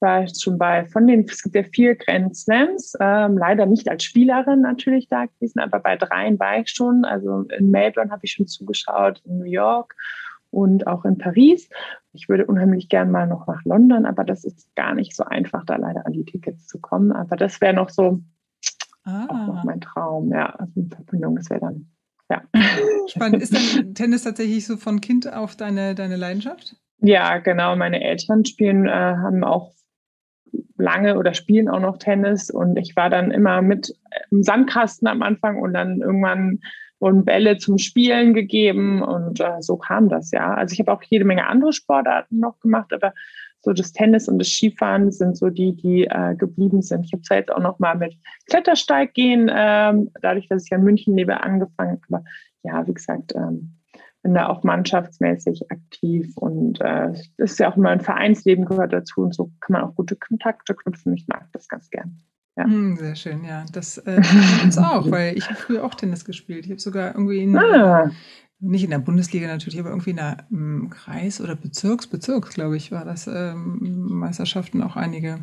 war 0.00 0.22
jetzt 0.22 0.42
schon 0.42 0.58
bei, 0.58 0.86
von 0.86 1.06
den, 1.06 1.26
es 1.28 1.42
gibt 1.42 1.54
ja 1.54 1.62
vier 1.62 1.94
Grand 1.94 2.34
Slams, 2.36 2.94
ähm, 3.00 3.36
leider 3.36 3.66
nicht 3.66 3.88
als 3.88 4.04
Spielerin 4.04 4.62
natürlich 4.62 5.08
da 5.08 5.26
gewesen, 5.26 5.60
aber 5.60 5.78
bei 5.80 5.96
dreien 5.96 6.38
war 6.38 6.58
ich 6.58 6.70
schon. 6.70 7.04
Also 7.04 7.42
in 7.56 7.70
Melbourne 7.70 8.10
habe 8.10 8.22
ich 8.24 8.32
schon 8.32 8.46
zugeschaut, 8.46 9.22
in 9.24 9.38
New 9.38 9.44
York 9.44 9.94
und 10.50 10.86
auch 10.86 11.04
in 11.04 11.18
Paris. 11.18 11.68
Ich 12.12 12.28
würde 12.28 12.46
unheimlich 12.46 12.88
gern 12.88 13.10
mal 13.10 13.26
noch 13.26 13.46
nach 13.46 13.64
London, 13.64 14.06
aber 14.06 14.24
das 14.24 14.44
ist 14.44 14.74
gar 14.74 14.94
nicht 14.94 15.14
so 15.14 15.24
einfach, 15.24 15.64
da 15.64 15.76
leider 15.76 16.06
an 16.06 16.12
die 16.12 16.24
Tickets 16.24 16.66
zu 16.66 16.80
kommen. 16.80 17.12
Aber 17.12 17.36
das 17.36 17.60
wäre 17.60 17.74
noch 17.74 17.90
so 17.90 18.20
ah. 19.04 19.26
auch 19.28 19.46
noch 19.46 19.64
mein 19.64 19.80
Traum, 19.80 20.30
ja, 20.32 20.46
also 20.46 20.72
in 20.76 20.90
Verbindung, 20.90 21.36
das 21.36 21.50
wäre 21.50 21.60
dann, 21.60 21.90
ja. 22.30 22.42
Spannend. 23.08 23.42
Ist 23.42 23.54
dann 23.54 23.94
Tennis 23.94 24.24
tatsächlich 24.24 24.66
so 24.66 24.76
von 24.76 25.00
Kind 25.00 25.32
auf 25.32 25.56
deine, 25.56 25.94
deine 25.94 26.16
Leidenschaft? 26.16 26.76
Ja, 26.98 27.38
genau. 27.38 27.76
Meine 27.76 28.02
Eltern 28.02 28.44
spielen, 28.44 28.86
äh, 28.86 28.90
haben 28.90 29.44
auch 29.44 29.72
lange 30.76 31.18
oder 31.18 31.34
spielen 31.34 31.68
auch 31.68 31.80
noch 31.80 31.98
Tennis 31.98 32.50
und 32.50 32.76
ich 32.76 32.96
war 32.96 33.10
dann 33.10 33.30
immer 33.30 33.62
mit 33.62 33.94
im 34.30 34.42
Sandkasten 34.42 35.06
am 35.06 35.22
Anfang 35.22 35.60
und 35.60 35.74
dann 35.74 36.00
irgendwann 36.00 36.60
wurden 36.98 37.24
Bälle 37.24 37.56
zum 37.56 37.78
Spielen 37.78 38.34
gegeben 38.34 39.02
und 39.02 39.40
äh, 39.40 39.60
so 39.60 39.76
kam 39.76 40.08
das 40.08 40.30
ja. 40.32 40.54
Also 40.54 40.72
ich 40.72 40.80
habe 40.80 40.92
auch 40.92 41.02
jede 41.02 41.24
Menge 41.24 41.46
andere 41.46 41.72
Sportarten 41.72 42.38
noch 42.38 42.58
gemacht, 42.60 42.92
aber 42.92 43.14
so 43.62 43.72
das 43.72 43.92
Tennis 43.92 44.28
und 44.28 44.38
das 44.38 44.48
Skifahren 44.48 45.12
sind 45.12 45.36
so 45.36 45.50
die, 45.50 45.76
die 45.76 46.04
äh, 46.04 46.34
geblieben 46.34 46.82
sind. 46.82 47.04
Ich 47.04 47.12
habe 47.12 47.22
zwar 47.22 47.38
jetzt 47.38 47.52
auch 47.52 47.60
noch 47.60 47.78
mal 47.78 47.96
mit 47.96 48.16
Klettersteig 48.48 49.14
gehen, 49.14 49.50
ähm, 49.52 50.10
dadurch, 50.22 50.48
dass 50.48 50.64
ich 50.64 50.70
ja 50.70 50.78
in 50.78 50.84
München 50.84 51.16
lebe, 51.16 51.42
angefangen. 51.42 52.00
Aber 52.08 52.24
ja, 52.62 52.86
wie 52.86 52.94
gesagt, 52.94 53.34
ähm, 53.34 53.76
bin 54.22 54.34
da 54.34 54.48
auch 54.48 54.62
mannschaftsmäßig 54.62 55.70
aktiv 55.70 56.36
und 56.36 56.80
äh, 56.80 57.12
das 57.38 57.52
ist 57.52 57.58
ja 57.58 57.70
auch 57.70 57.76
immer 57.76 57.90
ein 57.90 58.00
Vereinsleben 58.00 58.66
gehört 58.66 58.92
dazu 58.92 59.22
und 59.22 59.34
so 59.34 59.50
kann 59.60 59.74
man 59.74 59.82
auch 59.82 59.94
gute 59.94 60.16
Kontakte 60.16 60.74
knüpfen. 60.74 61.14
Ich 61.14 61.26
mag 61.26 61.48
das 61.52 61.68
ganz 61.68 61.88
gern. 61.90 62.20
Ja. 62.56 62.64
Hm, 62.64 62.96
sehr 62.96 63.14
schön, 63.14 63.44
ja. 63.44 63.64
Das 63.72 63.98
äh, 63.98 64.20
uns 64.62 64.76
auch, 64.78 65.10
weil 65.10 65.38
ich 65.38 65.46
habe 65.46 65.56
früher 65.56 65.84
auch 65.84 65.94
Tennis 65.94 66.24
gespielt. 66.24 66.66
Ich 66.66 66.70
habe 66.70 66.80
sogar 66.80 67.14
irgendwie 67.14 67.42
in, 67.42 67.56
ah. 67.56 68.10
Nicht 68.60 68.84
in 68.84 68.90
der 68.90 68.98
Bundesliga 68.98 69.46
natürlich, 69.46 69.80
aber 69.80 69.90
irgendwie 69.90 70.10
in 70.10 70.16
der 70.16 70.46
um, 70.50 70.90
Kreis- 70.90 71.40
oder 71.40 71.56
Bezirks, 71.56 72.06
Bezirks, 72.06 72.50
glaube 72.50 72.76
ich, 72.76 72.92
war 72.92 73.04
das 73.04 73.26
ähm, 73.26 73.78
Meisterschaften 74.08 74.82
auch 74.82 74.96
einige 74.96 75.40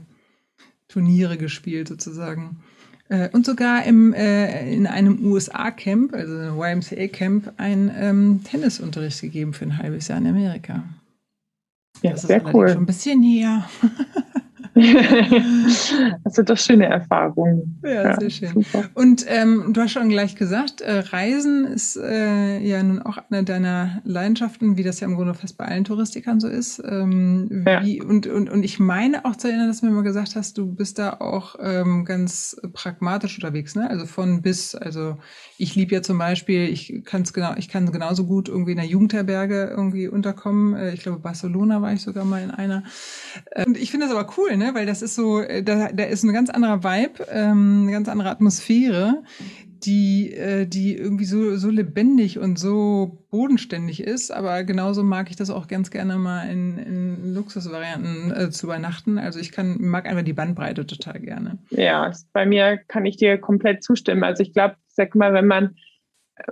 Turniere 0.87 1.37
gespielt 1.37 1.87
sozusagen. 1.87 2.59
Äh, 3.09 3.29
und 3.31 3.45
sogar 3.45 3.83
im, 3.85 4.13
äh, 4.13 4.73
in 4.73 4.85
einem 4.85 5.23
USA-Camp, 5.23 6.13
also 6.13 6.61
YMCA-Camp, 6.61 7.53
einen 7.57 7.91
ähm, 7.95 8.41
Tennisunterricht 8.43 9.21
gegeben 9.21 9.53
für 9.53 9.65
ein 9.65 9.77
halbes 9.77 10.07
Jahr 10.07 10.19
in 10.19 10.27
Amerika. 10.27 10.83
Ja, 12.01 12.11
das 12.11 12.23
sehr 12.23 12.45
ist 12.45 12.53
cool. 12.53 12.69
Schon 12.69 12.83
ein 12.83 12.85
bisschen 12.85 13.23
her. 13.23 13.67
das 16.23 16.35
sind 16.35 16.49
doch 16.49 16.57
schöne 16.57 16.85
Erfahrungen. 16.85 17.79
Ja, 17.83 18.03
ja 18.03 18.19
sehr 18.19 18.29
schön. 18.29 18.49
Super. 18.49 18.83
Und 18.93 19.25
ähm, 19.27 19.73
du 19.73 19.81
hast 19.81 19.91
schon 19.91 20.09
gleich 20.09 20.35
gesagt, 20.35 20.81
äh, 20.81 20.99
Reisen 20.99 21.65
ist 21.65 21.97
äh, 21.97 22.59
ja 22.59 22.81
nun 22.83 23.01
auch 23.01 23.17
eine 23.29 23.43
deiner 23.43 24.01
Leidenschaften, 24.03 24.77
wie 24.77 24.83
das 24.83 24.99
ja 24.99 25.07
im 25.07 25.15
Grunde 25.15 25.33
fast 25.33 25.57
bei 25.57 25.65
allen 25.65 25.83
Touristikern 25.83 26.39
so 26.39 26.47
ist. 26.47 26.81
Ähm, 26.85 27.47
wie, 27.49 27.97
ja. 27.97 28.03
und, 28.03 28.27
und, 28.27 28.49
und 28.49 28.63
ich 28.63 28.79
meine 28.79 29.25
auch 29.25 29.35
zu 29.35 29.47
erinnern, 29.47 29.67
dass 29.67 29.81
du 29.81 29.87
mir 29.87 29.91
mal 29.91 30.03
gesagt 30.03 30.35
hast, 30.35 30.57
du 30.57 30.67
bist 30.67 30.99
da 30.99 31.17
auch 31.19 31.55
ähm, 31.59 32.05
ganz 32.05 32.59
pragmatisch 32.73 33.35
unterwegs, 33.37 33.75
ne? 33.75 33.89
Also 33.89 34.05
von 34.05 34.41
bis, 34.41 34.75
also 34.75 35.17
ich 35.57 35.75
liebe 35.75 35.95
ja 35.95 36.01
zum 36.01 36.17
Beispiel, 36.17 36.69
ich 36.69 37.03
kann 37.05 37.23
es 37.23 37.33
genau, 37.33 37.53
ich 37.57 37.69
kann 37.69 37.91
genauso 37.91 38.25
gut 38.25 38.49
irgendwie 38.49 38.71
in 38.71 38.77
der 38.77 38.85
Jugendherberge 38.85 39.65
irgendwie 39.65 40.07
unterkommen. 40.07 40.75
Äh, 40.75 40.93
ich 40.93 41.01
glaube, 41.01 41.19
Barcelona 41.19 41.81
war 41.81 41.93
ich 41.93 42.01
sogar 42.01 42.25
mal 42.25 42.41
in 42.41 42.51
einer. 42.51 42.83
Äh, 43.51 43.65
und 43.65 43.77
ich 43.77 43.91
finde 43.91 44.07
das 44.07 44.15
aber 44.15 44.33
cool, 44.37 44.57
ne? 44.57 44.66
Weil 44.73 44.85
das 44.85 45.01
ist 45.01 45.15
so, 45.15 45.41
äh, 45.41 45.63
da, 45.63 45.89
da 45.91 46.03
ist 46.03 46.23
ein 46.23 46.33
ganz 46.33 46.49
anderer 46.49 46.83
Vibe, 46.83 47.27
ähm, 47.31 47.83
eine 47.83 47.91
ganz 47.91 48.09
andere 48.09 48.29
Atmosphäre, 48.29 49.23
die, 49.83 50.33
äh, 50.33 50.65
die 50.65 50.95
irgendwie 50.95 51.25
so, 51.25 51.55
so 51.57 51.69
lebendig 51.69 52.39
und 52.39 52.57
so 52.57 53.25
bodenständig 53.29 54.03
ist. 54.03 54.31
Aber 54.31 54.63
genauso 54.63 55.03
mag 55.03 55.29
ich 55.29 55.35
das 55.35 55.49
auch 55.49 55.67
ganz 55.67 55.91
gerne 55.91 56.17
mal 56.17 56.49
in, 56.49 56.77
in 56.77 57.33
Luxusvarianten 57.33 58.31
äh, 58.31 58.49
zu 58.49 58.67
übernachten. 58.67 59.17
Also 59.17 59.39
ich 59.39 59.51
kann, 59.51 59.77
mag 59.79 60.07
einfach 60.07 60.23
die 60.23 60.33
Bandbreite 60.33 60.85
total 60.85 61.19
gerne. 61.19 61.59
Ja, 61.69 62.11
bei 62.33 62.45
mir 62.45 62.77
kann 62.87 63.05
ich 63.05 63.17
dir 63.17 63.37
komplett 63.37 63.83
zustimmen. 63.83 64.23
Also 64.23 64.43
ich 64.43 64.53
glaube, 64.53 64.75
sag 64.87 65.15
mal, 65.15 65.33
wenn 65.33 65.47
man 65.47 65.75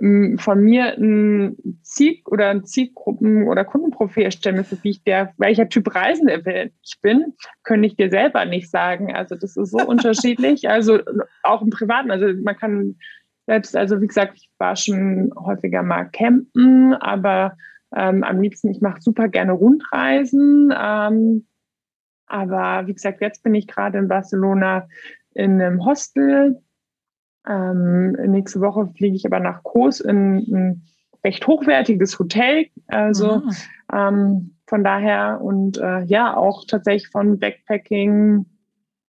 von 0.00 0.60
mir 0.60 0.96
ein 0.96 1.56
Ziel 1.82 2.18
oder 2.26 2.50
ein 2.50 2.64
Zielgruppen- 2.64 3.46
oder 3.46 3.64
Kundenprofil 3.64 4.24
erstellen 4.24 4.56
müsste, 4.56 4.78
wie 4.82 4.90
ich 4.90 5.04
der, 5.04 5.32
welcher 5.38 5.68
Typ 5.68 5.94
Reisende 5.94 6.70
ich 6.82 7.00
bin, 7.00 7.34
könnte 7.62 7.86
ich 7.86 7.96
dir 7.96 8.10
selber 8.10 8.44
nicht 8.44 8.70
sagen. 8.70 9.14
Also 9.14 9.36
das 9.36 9.56
ist 9.56 9.70
so 9.70 9.78
unterschiedlich. 9.86 10.68
Also 10.68 11.00
auch 11.42 11.62
im 11.62 11.70
Privaten. 11.70 12.10
Also 12.10 12.26
man 12.42 12.56
kann 12.56 12.96
selbst, 13.46 13.76
also 13.76 14.00
wie 14.00 14.08
gesagt, 14.08 14.34
ich 14.36 14.50
war 14.58 14.74
schon 14.74 15.32
häufiger 15.36 15.82
mal 15.82 16.04
campen, 16.04 16.94
aber 16.94 17.56
ähm, 17.94 18.24
am 18.24 18.40
liebsten, 18.40 18.70
ich 18.70 18.80
mache 18.80 19.00
super 19.00 19.28
gerne 19.28 19.52
Rundreisen. 19.52 20.74
Ähm, 20.76 21.46
aber 22.26 22.88
wie 22.88 22.94
gesagt, 22.94 23.20
jetzt 23.20 23.44
bin 23.44 23.54
ich 23.54 23.68
gerade 23.68 23.98
in 23.98 24.08
Barcelona 24.08 24.88
in 25.32 25.60
einem 25.60 25.84
Hostel 25.84 26.60
ähm, 27.48 28.12
nächste 28.12 28.60
Woche 28.60 28.88
fliege 28.96 29.16
ich 29.16 29.26
aber 29.26 29.40
nach 29.40 29.62
Kos 29.62 30.00
in 30.00 30.36
ein 30.36 30.82
recht 31.24 31.46
hochwertiges 31.46 32.18
Hotel. 32.18 32.66
Also 32.88 33.38
mhm. 33.38 33.50
ähm, 33.92 34.56
von 34.66 34.82
daher 34.82 35.40
und 35.42 35.78
äh, 35.78 36.02
ja, 36.04 36.36
auch 36.36 36.64
tatsächlich 36.66 37.08
von 37.10 37.38
Backpacking 37.38 38.46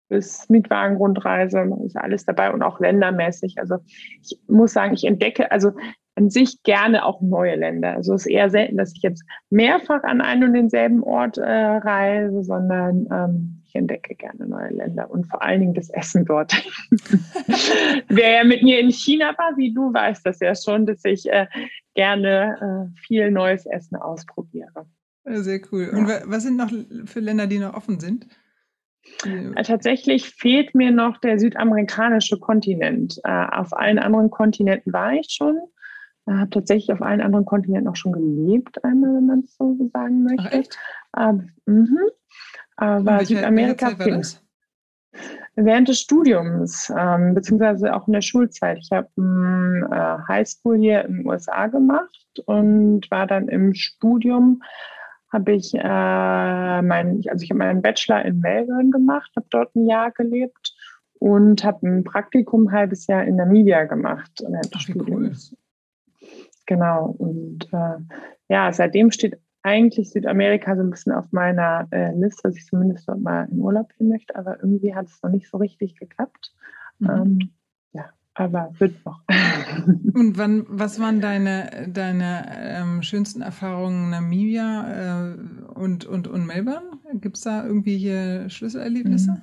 bis 0.07 0.49
Mietwagenrundreise 0.49 1.67
ist 1.85 1.97
alles 1.97 2.25
dabei 2.25 2.53
und 2.53 2.61
auch 2.61 2.79
ländermäßig. 2.79 3.57
Also 3.57 3.77
ich 4.21 4.39
muss 4.47 4.73
sagen, 4.73 4.93
ich 4.93 5.05
entdecke 5.05 5.51
also 5.51 5.71
an 6.15 6.29
sich 6.29 6.63
gerne 6.63 7.05
auch 7.05 7.21
neue 7.21 7.55
Länder. 7.55 7.93
Also 7.93 8.13
es 8.13 8.25
ist 8.25 8.31
eher 8.31 8.49
selten, 8.49 8.77
dass 8.77 8.93
ich 8.95 9.01
jetzt 9.01 9.23
mehrfach 9.49 10.03
an 10.03 10.21
einen 10.21 10.45
und 10.45 10.53
denselben 10.53 11.03
Ort 11.03 11.37
äh, 11.37 11.43
reise, 11.43 12.43
sondern 12.43 13.07
ähm, 13.11 13.61
ich 13.75 13.79
entdecke 13.79 14.15
gerne 14.15 14.47
neue 14.47 14.69
Länder 14.69 15.09
und 15.11 15.25
vor 15.25 15.41
allen 15.41 15.59
Dingen 15.59 15.73
das 15.73 15.89
Essen 15.89 16.25
dort. 16.25 16.53
Wer 18.07 18.31
ja 18.31 18.43
mit 18.43 18.63
mir 18.63 18.79
in 18.79 18.91
China 18.91 19.33
war, 19.37 19.57
wie 19.57 19.73
du, 19.73 19.93
weißt 19.93 20.25
das 20.25 20.39
ja 20.39 20.55
schon, 20.55 20.85
dass 20.85 21.03
ich 21.03 21.29
äh, 21.29 21.47
gerne 21.93 22.89
äh, 22.95 22.99
viel 22.99 23.31
neues 23.31 23.65
Essen 23.65 23.97
ausprobiere. 23.97 24.87
Sehr 25.25 25.59
cool. 25.71 25.89
Und 25.89 26.07
was 26.07 26.43
sind 26.43 26.55
noch 26.55 26.71
für 27.05 27.19
Länder, 27.19 27.47
die 27.47 27.59
noch 27.59 27.73
offen 27.73 27.99
sind? 27.99 28.27
Äh, 29.23 29.63
tatsächlich 29.63 30.29
fehlt 30.29 30.73
mir 30.73 30.91
noch 30.91 31.17
der 31.17 31.37
südamerikanische 31.39 32.39
Kontinent. 32.39 33.19
Äh, 33.23 33.47
auf 33.51 33.73
allen 33.73 33.99
anderen 33.99 34.29
Kontinenten 34.29 34.93
war 34.93 35.13
ich 35.13 35.27
schon. 35.29 35.57
Ich 36.27 36.33
habe 36.33 36.49
tatsächlich 36.49 36.91
auf 36.91 37.03
allen 37.03 37.21
anderen 37.21 37.45
Kontinenten 37.45 37.87
auch 37.87 37.95
schon 37.95 38.13
gelebt, 38.13 38.83
einmal, 38.83 39.15
wenn 39.15 39.25
man 39.27 39.39
es 39.41 39.55
so 39.57 39.77
sagen 39.93 40.23
möchte. 40.23 40.47
Ach, 40.47 40.51
echt? 40.53 40.77
Ähm, 41.17 41.51
mhm. 41.65 41.99
Aber 42.77 43.19
welche, 43.19 43.35
Südamerika 43.35 43.97
welche 43.97 44.21
während 45.55 45.87
des 45.87 46.01
Studiums, 46.01 46.91
ähm, 46.95 47.33
beziehungsweise 47.33 47.95
auch 47.95 48.07
in 48.07 48.13
der 48.13 48.21
Schulzeit. 48.21 48.77
Ich 48.79 48.91
habe 48.91 49.07
ähm, 49.17 49.87
äh, 49.89 50.17
Highschool 50.27 50.77
hier 50.77 51.05
in 51.05 51.17
den 51.17 51.27
USA 51.27 51.67
gemacht 51.67 52.41
und 52.45 53.09
war 53.09 53.27
dann 53.27 53.47
im 53.47 53.73
Studium, 53.73 54.61
habe 55.31 55.53
ich 55.53 55.73
äh, 55.73 56.81
mein, 56.81 57.21
also 57.29 57.43
ich 57.43 57.49
habe 57.49 57.59
meinen 57.59 57.81
Bachelor 57.81 58.23
in 58.25 58.39
Melbourne 58.39 58.89
gemacht, 58.89 59.31
habe 59.35 59.47
dort 59.49 59.75
ein 59.75 59.87
Jahr 59.87 60.11
gelebt 60.11 60.75
und 61.19 61.63
habe 61.63 61.87
ein 61.87 62.03
Praktikum 62.03 62.67
ein 62.67 62.71
halbes 62.71 63.07
Jahr 63.07 63.23
in 63.23 63.37
Namibia 63.37 63.85
gemacht 63.85 64.31
während 64.47 64.73
des 64.73 64.81
Studiums. 64.81 65.51
Cool. 65.51 66.29
Genau. 66.67 67.15
Und 67.17 67.67
äh, 67.71 67.97
ja, 68.49 68.71
seitdem 68.71 69.11
steht 69.11 69.39
eigentlich 69.65 70.11
Südamerika 70.11 70.75
so 70.75 70.83
ein 70.83 70.91
bisschen 70.91 71.11
auf 71.11 71.31
meiner 71.31 71.87
äh, 71.91 72.13
Liste, 72.13 72.43
dass 72.43 72.55
ich 72.55 72.65
zumindest 72.65 73.07
dort 73.09 73.19
mal 73.19 73.47
in 73.51 73.59
Urlaub 73.59 73.91
hin 73.97 74.09
möchte, 74.09 74.35
aber 74.35 74.59
irgendwie 74.61 74.93
hat 74.93 75.07
es 75.07 75.21
noch 75.23 75.31
nicht 75.31 75.49
so 75.49 75.57
richtig 75.57 75.97
geklappt. 75.97 76.53
Mhm. 76.99 77.09
Ähm, 77.09 77.39
ja, 77.91 78.09
aber 78.35 78.71
wird 78.77 79.03
noch. 79.05 79.21
Und 80.13 80.37
wann, 80.37 80.65
was 80.69 80.99
waren 80.99 81.19
deine, 81.19 81.89
deine 81.91 82.45
ähm, 82.55 83.01
schönsten 83.01 83.41
Erfahrungen 83.41 84.05
in 84.05 84.09
Namibia 84.11 85.33
äh, 85.33 85.37
und, 85.73 86.05
und, 86.05 86.27
und 86.27 86.45
Melbourne? 86.45 86.99
Gibt 87.15 87.37
es 87.37 87.43
da 87.43 87.65
irgendwie 87.65 87.97
hier 87.97 88.49
Schlüsselerlebnisse? 88.49 89.41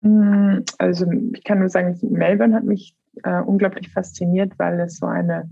Mhm. 0.00 0.64
Also 0.78 1.06
ich 1.34 1.44
kann 1.44 1.58
nur 1.58 1.68
sagen, 1.68 1.98
Melbourne 2.02 2.54
hat 2.54 2.64
mich 2.64 2.96
äh, 3.22 3.40
unglaublich 3.40 3.90
fasziniert, 3.90 4.58
weil 4.58 4.80
es 4.80 4.96
so 4.96 5.06
eine 5.06 5.50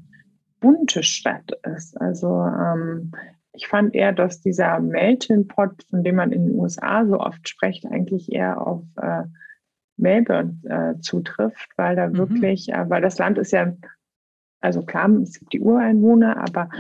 bunte 0.62 1.02
Stadt 1.02 1.52
ist. 1.76 2.00
Also 2.00 2.28
ähm, 2.28 3.12
ich 3.52 3.66
fand 3.66 3.94
eher, 3.94 4.12
dass 4.12 4.40
dieser 4.40 4.80
Melting 4.80 5.46
Pot, 5.46 5.82
von 5.90 6.02
dem 6.02 6.16
man 6.16 6.32
in 6.32 6.46
den 6.46 6.58
USA 6.58 7.04
so 7.04 7.20
oft 7.20 7.46
spricht, 7.48 7.84
eigentlich 7.84 8.32
eher 8.32 8.66
auf 8.66 8.82
äh, 8.96 9.24
Melbourne 9.98 10.58
äh, 10.64 11.00
zutrifft, 11.00 11.68
weil 11.76 11.96
da 11.96 12.08
mhm. 12.08 12.16
wirklich, 12.16 12.72
äh, 12.72 12.88
weil 12.88 13.02
das 13.02 13.18
Land 13.18 13.36
ist 13.36 13.52
ja, 13.52 13.72
also 14.60 14.82
klar, 14.82 15.10
es 15.22 15.38
gibt 15.38 15.52
die 15.52 15.60
Ureinwohner, 15.60 16.38
aber 16.38 16.70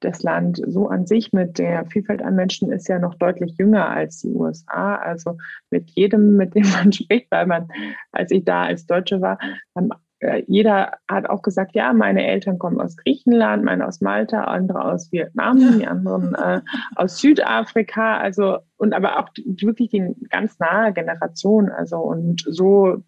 das 0.00 0.22
Land 0.22 0.60
so 0.66 0.88
an 0.88 1.06
sich 1.06 1.32
mit 1.32 1.58
der 1.58 1.86
Vielfalt 1.86 2.22
an 2.22 2.34
Menschen 2.34 2.72
ist 2.72 2.88
ja 2.88 2.98
noch 2.98 3.14
deutlich 3.14 3.56
jünger 3.58 3.88
als 3.88 4.20
die 4.20 4.28
USA. 4.28 4.96
Also 4.96 5.36
mit 5.70 5.90
jedem, 5.90 6.36
mit 6.36 6.54
dem 6.54 6.68
man 6.70 6.92
spricht, 6.92 7.30
weil 7.30 7.46
man, 7.46 7.68
als 8.10 8.30
ich 8.30 8.44
da 8.44 8.62
als 8.64 8.86
Deutsche 8.86 9.20
war, 9.20 9.38
haben 9.76 9.90
äh, 10.22 10.44
jeder 10.46 10.98
hat 11.08 11.28
auch 11.28 11.42
gesagt, 11.42 11.74
ja, 11.74 11.92
meine 11.92 12.26
Eltern 12.26 12.58
kommen 12.58 12.80
aus 12.80 12.96
Griechenland, 12.96 13.64
meine 13.64 13.86
aus 13.86 14.00
Malta, 14.00 14.44
andere 14.44 14.84
aus 14.84 15.10
Vietnam, 15.12 15.78
die 15.78 15.86
anderen 15.86 16.34
äh, 16.34 16.60
aus 16.96 17.18
Südafrika, 17.18 18.18
also 18.18 18.58
und 18.76 18.94
aber 18.94 19.18
auch 19.18 19.28
wirklich 19.44 19.90
die 19.90 20.14
ganz 20.30 20.58
nahe 20.58 20.92
Generation, 20.92 21.70
also 21.70 21.98
und 21.98 22.44
so 22.48 23.02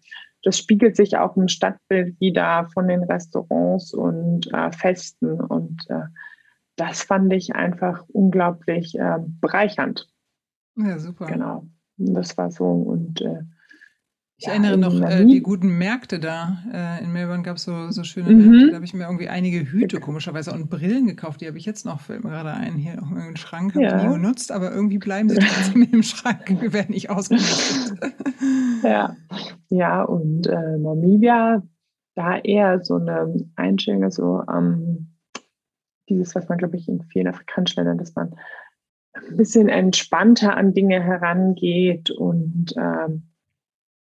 das 0.45 0.59
spiegelt 0.59 0.95
sich 0.95 1.17
auch 1.17 1.35
im 1.35 1.47
Stadtbild 1.47 2.19
wieder 2.21 2.69
von 2.71 2.87
den 2.87 3.03
Restaurants 3.03 3.93
und 3.93 4.53
äh, 4.53 4.71
Festen 4.71 5.41
und 5.41 5.89
äh, 5.89 6.03
das 6.75 7.01
fand 7.01 7.33
ich 7.33 7.55
einfach 7.55 8.03
unglaublich 8.09 8.97
äh, 8.97 9.17
bereichernd. 9.41 10.07
Ja, 10.77 10.99
super. 10.99 11.25
Genau. 11.25 11.65
Das 11.97 12.37
war 12.37 12.51
so 12.51 12.65
und 12.65 13.21
äh, 13.21 13.41
ich 14.37 14.47
ja, 14.47 14.51
erinnere 14.51 14.77
noch 14.77 14.99
äh, 15.01 15.23
die 15.25 15.41
guten 15.41 15.77
Märkte 15.77 16.19
da. 16.19 16.57
Äh, 16.73 17.03
in 17.03 17.13
Melbourne 17.13 17.43
gab 17.43 17.55
es 17.55 17.63
so, 17.63 17.89
so 17.91 18.03
schöne 18.03 18.31
mhm. 18.31 18.49
Märkte. 18.49 18.67
Da 18.69 18.75
habe 18.75 18.85
ich 18.85 18.93
mir 18.93 19.05
irgendwie 19.05 19.29
einige 19.29 19.71
Hüte 19.71 20.01
komischerweise 20.01 20.51
und 20.51 20.69
Brillen 20.69 21.07
gekauft. 21.07 21.39
Die 21.39 21.47
habe 21.47 21.57
ich 21.57 21.65
jetzt 21.65 21.85
noch, 21.85 22.01
fällt 22.01 22.25
mir 22.25 22.31
gerade 22.31 22.51
ein, 22.51 22.73
hier 22.73 22.95
im 22.95 23.35
Schrank. 23.37 23.75
Habe 23.75 23.85
ja. 23.85 23.95
ich 23.95 24.03
nie 24.03 24.13
genutzt, 24.13 24.51
aber 24.51 24.73
irgendwie 24.73 24.97
bleiben 24.97 25.29
sie 25.29 25.37
trotzdem 25.37 25.87
im 25.89 26.03
Schrank. 26.03 26.61
Wir 26.61 26.73
werden 26.73 26.91
nicht 26.91 27.09
ausgenutzt. 27.09 27.95
ja. 28.83 29.15
ja, 29.69 30.03
und 30.03 30.47
äh, 30.47 30.77
Namibia, 30.79 31.63
da 32.15 32.37
eher 32.37 32.83
so 32.83 32.95
eine 32.95 33.33
Einstellung, 33.55 34.11
so 34.11 34.43
ähm, 34.51 35.15
dieses, 36.09 36.35
was 36.35 36.49
man, 36.49 36.57
glaube 36.57 36.75
ich, 36.75 36.89
in 36.89 37.01
vielen 37.03 37.27
afrikanischen 37.27 37.77
Ländern, 37.77 37.99
dass 37.99 38.15
man 38.15 38.35
ein 39.13 39.37
bisschen 39.37 39.69
entspannter 39.69 40.57
an 40.57 40.73
Dinge 40.73 41.01
herangeht 41.01 42.11
und 42.11 42.73
ähm, 42.77 43.29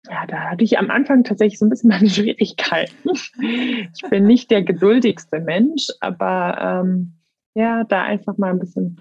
ja, 0.08 0.26
da 0.26 0.50
hatte 0.50 0.64
ich 0.64 0.78
am 0.78 0.90
Anfang 0.90 1.24
tatsächlich 1.24 1.58
so 1.58 1.66
ein 1.66 1.70
bisschen 1.70 1.88
meine 1.90 2.10
Schwierigkeiten. 2.10 3.10
Ich 3.10 4.10
bin 4.10 4.26
nicht 4.26 4.50
der 4.50 4.62
geduldigste 4.62 5.40
Mensch, 5.40 5.88
aber 6.00 6.82
ähm, 6.84 7.14
ja, 7.54 7.84
da 7.84 8.02
einfach 8.02 8.36
mal 8.38 8.50
ein 8.50 8.58
bisschen 8.58 9.00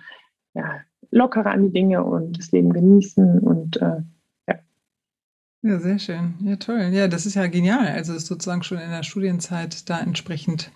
ja, 0.53 0.81
lockerer 1.12 1.51
an 1.51 1.63
die 1.63 1.74
Dinge 1.74 2.03
und 2.03 2.38
das 2.38 2.51
Leben 2.51 2.74
genießen 2.74 3.39
und 3.39 3.77
äh, 3.77 4.01
ja. 4.48 4.60
Ja, 5.62 5.79
sehr 5.79 6.00
schön. 6.00 6.36
Ja, 6.41 6.58
toll. 6.58 6.89
Ja, 6.91 7.08
das 7.08 7.25
ist 7.25 7.36
ja 7.36 7.48
genial. 7.48 7.88
Also 7.88 8.13
ist 8.13 8.27
sozusagen 8.27 8.63
schon 8.63 8.79
in 8.79 8.89
der 8.89 9.03
Studienzeit 9.03 9.89
da 9.89 10.00
entsprechend 10.00 10.72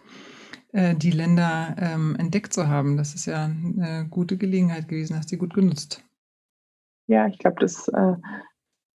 äh, 0.72 0.96
die 0.96 1.12
Länder 1.12 1.76
ähm, 1.80 2.16
entdeckt 2.18 2.54
zu 2.54 2.68
haben. 2.68 2.98
Das 2.98 3.14
ist 3.14 3.26
ja 3.26 3.46
eine 3.46 4.08
gute 4.10 4.38
Gelegenheit 4.38 4.88
gewesen, 4.88 5.18
hast 5.18 5.32
du 5.32 5.38
gut 5.38 5.54
genutzt. 5.54 6.04
Ja, 7.08 7.28
ich 7.28 7.38
glaube, 7.38 7.58
das 7.60 7.88
äh, 7.90 8.16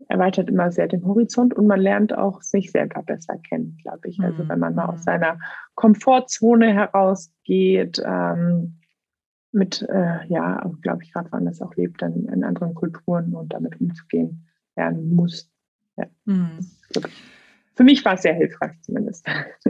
erweitert 0.06 0.48
immer 0.48 0.70
sehr 0.70 0.86
den 0.86 1.04
Horizont 1.04 1.54
und 1.54 1.66
man 1.66 1.80
lernt 1.80 2.16
auch 2.16 2.40
sich 2.42 2.70
selber 2.70 3.02
besser 3.02 3.36
kennen, 3.38 3.76
glaube 3.82 4.08
ich. 4.08 4.20
Also 4.20 4.48
wenn 4.48 4.58
man 4.58 4.74
mal 4.74 4.86
aus 4.86 5.00
mhm. 5.00 5.04
seiner 5.04 5.40
Komfortzone 5.74 6.72
herausgeht, 6.72 8.00
ähm, 8.04 8.78
mit, 9.50 9.82
äh, 9.82 10.26
ja, 10.28 10.70
glaube 10.82 11.02
ich, 11.02 11.12
gerade 11.12 11.32
woanders 11.32 11.60
auch 11.62 11.74
lebt, 11.74 12.02
dann 12.02 12.26
in 12.26 12.44
anderen 12.44 12.74
Kulturen 12.74 13.34
und 13.34 13.52
damit 13.52 13.80
umzugehen 13.80 14.46
lernen 14.76 15.14
muss. 15.14 15.50
Ja. 15.96 16.06
Mhm 16.26 16.58
für 17.78 17.84
mich 17.84 18.04
war 18.04 18.14
es 18.14 18.22
sehr 18.22 18.34
hilfreich 18.34 18.72
zumindest. 18.82 19.24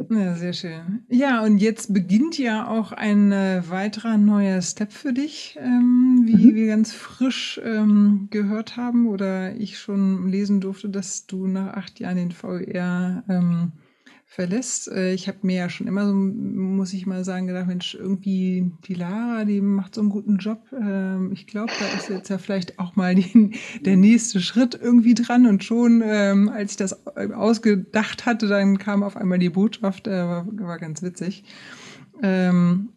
Ja, 0.09 0.35
sehr 0.35 0.55
schön. 0.55 1.05
Ja, 1.11 1.45
und 1.45 1.59
jetzt 1.59 1.93
beginnt 1.93 2.39
ja 2.39 2.67
auch 2.67 2.93
ein 2.93 3.33
äh, 3.33 3.63
weiterer 3.69 4.17
neuer 4.17 4.63
Step 4.63 4.93
für 4.93 5.13
dich, 5.13 5.59
ähm, 5.61 6.23
wie 6.25 6.53
mhm. 6.53 6.55
wir 6.55 6.67
ganz 6.69 6.95
frisch 6.95 7.61
ähm, 7.63 8.29
gehört 8.31 8.79
haben 8.79 9.09
oder 9.09 9.55
ich 9.57 9.79
schon 9.79 10.27
lesen 10.27 10.63
durfte, 10.63 10.89
dass 10.89 11.27
du 11.27 11.47
nach 11.47 11.75
acht 11.75 12.01
Jahren 12.01 12.17
den 12.17 12.33
VR 12.33 13.25
ähm, 13.29 13.73
verlässt. 14.31 14.89
Äh, 14.93 15.15
ich 15.15 15.27
habe 15.27 15.39
mir 15.43 15.57
ja 15.57 15.71
schon 15.71 15.87
immer 15.87 16.07
so, 16.07 16.13
muss 16.13 16.93
ich 16.93 17.07
mal 17.07 17.25
sagen, 17.25 17.47
gedacht, 17.47 17.67
Mensch, 17.67 17.95
irgendwie 17.95 18.71
die 18.87 18.93
Lara, 18.93 19.47
die 19.47 19.63
macht 19.63 19.95
so 19.95 20.03
einen 20.03 20.11
guten 20.11 20.37
Job. 20.37 20.61
Ähm, 20.73 21.33
ich 21.33 21.47
glaube, 21.47 21.73
da 21.81 21.97
ist 21.97 22.11
jetzt 22.11 22.29
ja 22.29 22.37
vielleicht 22.37 22.79
auch 22.79 22.95
mal 22.95 23.15
die, 23.15 23.59
der 23.81 23.97
nächste 23.97 24.41
Schritt 24.41 24.79
irgendwie 24.81 25.15
dran. 25.15 25.47
Und 25.47 25.65
schon, 25.65 26.03
ähm, 26.05 26.51
als 26.51 26.73
ich 26.73 26.77
das 26.77 27.07
ausgedacht 27.07 28.27
hatte, 28.27 28.49
dann 28.49 28.79
kam 28.79 29.03
auf 29.03 29.17
einmal 29.17 29.39
die 29.39 29.49
Botschaft, 29.49 30.07
äh, 30.07 30.11
war, 30.11 30.47
war 30.47 30.79
ganz 30.79 31.03
witzig. 31.03 31.45
Ähm, 32.23 32.91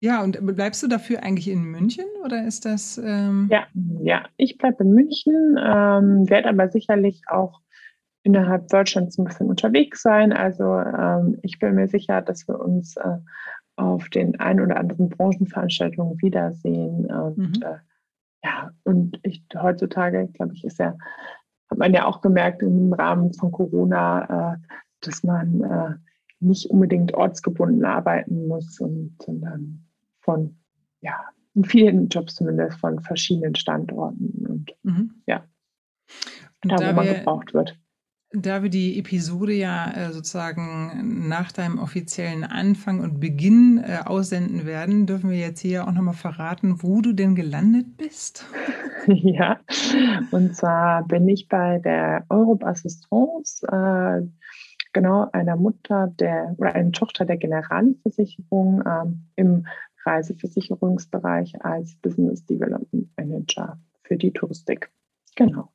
ja, 0.00 0.22
und 0.22 0.38
bleibst 0.44 0.82
du 0.82 0.88
dafür 0.88 1.22
eigentlich 1.22 1.48
in 1.48 1.62
München 1.62 2.06
oder 2.24 2.44
ist 2.44 2.64
das? 2.64 2.98
Ähm 2.98 3.48
ja, 3.50 3.66
ja, 4.02 4.24
ich 4.36 4.58
bleibe 4.58 4.84
in 4.84 4.90
München, 4.90 5.56
ähm, 5.56 6.28
werde 6.28 6.48
aber 6.48 6.68
sicherlich 6.68 7.22
auch 7.28 7.60
innerhalb 8.22 8.68
Deutschlands 8.68 9.18
ein 9.18 9.24
bisschen 9.24 9.48
unterwegs 9.48 10.02
sein. 10.02 10.32
Also 10.32 10.64
ähm, 10.78 11.38
ich 11.42 11.58
bin 11.58 11.74
mir 11.74 11.88
sicher, 11.88 12.20
dass 12.22 12.46
wir 12.48 12.60
uns 12.60 12.96
äh, 12.96 13.18
auf 13.76 14.08
den 14.08 14.38
ein 14.40 14.60
oder 14.60 14.76
anderen 14.76 15.08
Branchenveranstaltungen 15.08 16.20
wiedersehen. 16.20 17.06
Und 17.06 17.38
mhm. 17.38 17.62
äh, 17.62 17.78
ja, 18.44 18.70
und 18.84 19.18
ich 19.22 19.44
heutzutage, 19.54 20.28
glaube 20.28 20.54
ich, 20.54 20.64
ist 20.64 20.78
ja, 20.78 20.96
hat 21.70 21.78
man 21.78 21.94
ja 21.94 22.06
auch 22.06 22.20
gemerkt 22.20 22.62
im 22.62 22.92
Rahmen 22.92 23.32
von 23.32 23.52
Corona, 23.52 24.54
äh, 24.54 24.56
dass 25.00 25.22
man 25.22 25.62
äh, 25.62 25.94
nicht 26.40 26.70
unbedingt 26.70 27.14
ortsgebunden 27.14 27.84
arbeiten 27.84 28.46
muss, 28.46 28.80
und, 28.80 29.16
sondern 29.22 29.86
von, 30.20 30.56
ja, 31.00 31.20
in 31.54 31.64
vielen 31.64 32.08
Jobs 32.08 32.36
zumindest 32.36 32.78
von 32.78 33.00
verschiedenen 33.00 33.54
Standorten 33.54 34.46
und 34.46 34.74
mhm. 34.82 35.22
ja, 35.26 35.44
da, 36.62 36.76
da 36.76 36.90
wo 36.90 36.96
man 36.96 37.06
gebraucht 37.06 37.54
wird. 37.54 37.78
Da 38.32 38.62
wir 38.62 38.68
die 38.68 38.98
Episode 38.98 39.54
ja 39.54 39.90
äh, 39.90 40.12
sozusagen 40.12 41.28
nach 41.28 41.50
deinem 41.50 41.78
offiziellen 41.78 42.44
Anfang 42.44 43.00
und 43.00 43.20
Beginn 43.20 43.82
äh, 43.82 44.00
aussenden 44.04 44.66
werden, 44.66 45.06
dürfen 45.06 45.30
wir 45.30 45.38
jetzt 45.38 45.60
hier 45.60 45.88
auch 45.88 45.92
nochmal 45.92 46.12
verraten, 46.12 46.82
wo 46.82 47.00
du 47.00 47.14
denn 47.14 47.34
gelandet 47.34 47.96
bist? 47.96 48.44
Ja, 49.06 49.58
und 50.32 50.54
zwar 50.54 51.02
bin 51.06 51.26
ich 51.30 51.48
bei 51.48 51.78
der 51.78 52.26
Europe 52.28 52.66
Assistance, 52.66 53.66
äh, 53.66 54.20
genau 54.92 55.30
einer 55.32 55.56
Mutter 55.56 56.12
der 56.18 56.54
oder 56.58 56.74
einer 56.74 56.92
Tochter 56.92 57.24
der 57.24 57.38
Generalversicherung 57.38 58.82
ähm, 58.86 59.22
im 59.36 59.66
Reiseversicherungsbereich 60.04 61.54
als 61.64 61.96
Business 62.02 62.44
Development 62.44 63.08
Manager 63.16 63.78
für 64.02 64.18
die 64.18 64.32
Touristik. 64.32 64.90
Genau. 65.36 65.70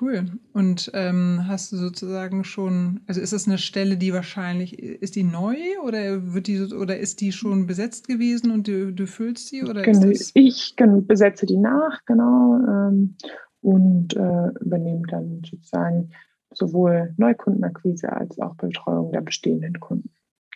Cool. 0.00 0.24
Und 0.54 0.90
ähm, 0.94 1.44
hast 1.46 1.72
du 1.72 1.76
sozusagen 1.76 2.44
schon, 2.44 3.00
also 3.06 3.20
ist 3.20 3.34
das 3.34 3.46
eine 3.46 3.58
Stelle, 3.58 3.98
die 3.98 4.14
wahrscheinlich, 4.14 4.78
ist 4.78 5.14
die 5.14 5.24
neu 5.24 5.56
oder 5.84 6.32
wird 6.32 6.46
die 6.46 6.72
oder 6.72 6.98
ist 6.98 7.20
die 7.20 7.32
schon 7.32 7.66
besetzt 7.66 8.08
gewesen 8.08 8.50
und 8.50 8.66
du, 8.66 8.92
du 8.92 9.06
füllst 9.06 9.48
sie? 9.48 9.62
Oder 9.62 9.82
genau, 9.82 10.08
ich 10.08 10.74
besetze 11.06 11.44
die 11.44 11.58
nach, 11.58 12.04
genau, 12.06 12.56
ähm, 12.66 13.16
und 13.60 14.16
äh, 14.16 14.48
übernehme 14.60 15.02
dann 15.08 15.42
sozusagen 15.44 16.10
sowohl 16.52 17.12
Neukundenakquise 17.18 18.10
als 18.10 18.38
auch 18.38 18.54
Betreuung 18.54 19.12
der 19.12 19.20
bestehenden 19.20 19.78
Kunden. 19.80 20.10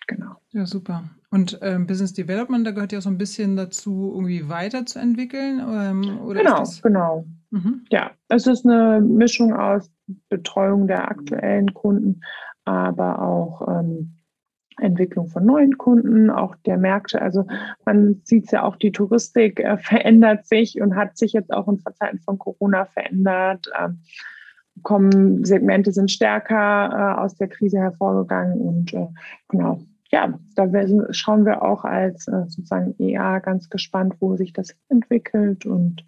Genau. 0.07 0.37
Ja, 0.53 0.67
super. 0.67 1.05
Und 1.31 1.59
ähm, 1.63 1.87
Business 1.87 2.13
Development, 2.13 2.67
da 2.67 2.71
gehört 2.71 2.93
ja 2.93 3.01
so 3.01 3.09
ein 3.09 3.19
bisschen 3.19 3.57
dazu, 3.57 4.13
irgendwie 4.15 4.49
weiterzuentwickeln. 4.49 5.61
Ähm, 5.61 6.21
oder 6.21 6.43
genau, 6.43 6.65
genau. 6.83 7.27
Mhm. 7.51 7.85
Ja, 7.91 8.11
es 8.29 8.47
ist 8.47 8.65
eine 8.67 9.01
Mischung 9.01 9.55
aus 9.55 9.91
Betreuung 10.29 10.87
der 10.87 11.11
aktuellen 11.11 11.73
Kunden, 11.75 12.23
aber 12.65 13.23
auch 13.23 13.69
ähm, 13.69 14.15
Entwicklung 14.79 15.29
von 15.29 15.45
neuen 15.45 15.79
Kunden, 15.79 16.31
auch 16.31 16.57
der 16.67 16.79
Märkte. 16.79 17.23
Also 17.23 17.47
man 17.85 18.21
sieht 18.25 18.51
ja 18.51 18.65
auch, 18.65 18.77
die 18.77 18.93
Touristik 18.93 19.61
äh, 19.61 19.79
verändert 19.79 20.47
sich 20.47 20.81
und 20.81 20.97
hat 20.97 21.17
sich 21.17 21.33
jetzt 21.33 21.53
auch 21.53 21.69
in 21.69 21.79
Zeiten 21.79 22.19
von 22.21 22.39
Corona 22.39 22.87
verändert. 22.87 23.71
Ähm, 23.79 24.01
kommen 24.83 25.45
Segmente 25.45 25.93
sind 25.93 26.11
stärker 26.11 27.17
äh, 27.17 27.21
aus 27.21 27.37
der 27.37 27.49
Krise 27.49 27.79
hervorgegangen 27.79 28.61
und 28.61 28.93
äh, 28.95 29.09
genau. 29.49 29.81
Ja, 30.11 30.39
da 30.55 30.69
schauen 31.11 31.45
wir 31.45 31.63
auch 31.63 31.85
als 31.85 32.29
äh, 32.29 32.45
sozusagen 32.47 32.95
EA 32.99 33.41
ganz 33.41 33.69
gespannt, 33.69 34.15
wo 34.21 34.37
sich 34.37 34.53
das 34.53 34.77
entwickelt 34.89 35.67
und 35.67 36.05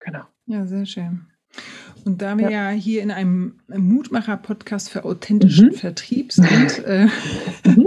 genau. 0.00 0.22
Ja, 0.46 0.66
sehr 0.66 0.86
schön. 0.86 1.26
Und 2.04 2.22
da 2.22 2.38
wir 2.38 2.50
ja, 2.50 2.70
ja 2.70 2.76
hier 2.76 3.02
in 3.02 3.10
einem 3.10 3.52
Mutmacher-Podcast 3.68 4.88
für 4.88 5.04
authentischen 5.04 5.68
mhm. 5.68 5.74
Vertrieb 5.74 6.32
sind, 6.32 6.82
äh, 6.86 7.06
mhm. 7.66 7.86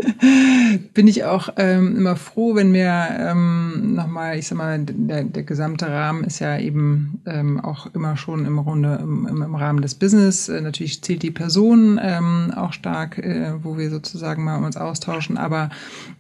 bin 0.94 1.08
ich 1.08 1.24
auch 1.24 1.50
ähm, 1.58 1.98
immer 1.98 2.16
froh, 2.16 2.54
wenn 2.54 2.72
wir 2.72 3.08
ähm, 3.18 3.96
nochmal, 3.96 4.38
ich 4.38 4.48
sag 4.48 4.60
mal, 4.60 4.78
der, 4.80 5.24
der 5.24 5.44
gesamte 5.44 5.88
Rahmen 5.88 6.24
ist 6.24 6.38
ja 6.38 6.60
eben 6.60 7.22
ähm, 7.26 7.60
auch 7.60 7.88
immer 7.96 8.16
schon 8.16 8.46
im 8.46 8.60
Runde 8.60 9.00
im, 9.02 9.26
im 9.26 9.56
Rahmen 9.56 9.82
des 9.82 9.96
Business. 9.96 10.50
Äh, 10.50 10.62
natürlich 10.62 11.02
zählt 11.02 11.24
die 11.24 11.32
Person 11.32 12.00
ähm, 12.00 12.54
auch 12.56 12.74
stark, 12.74 13.18
äh, 13.18 13.54
wo 13.64 13.78
wir 13.78 13.90
sozusagen 13.90 14.44
mal 14.44 14.64
uns 14.64 14.78
austauschen. 14.78 15.38
Aber 15.38 15.72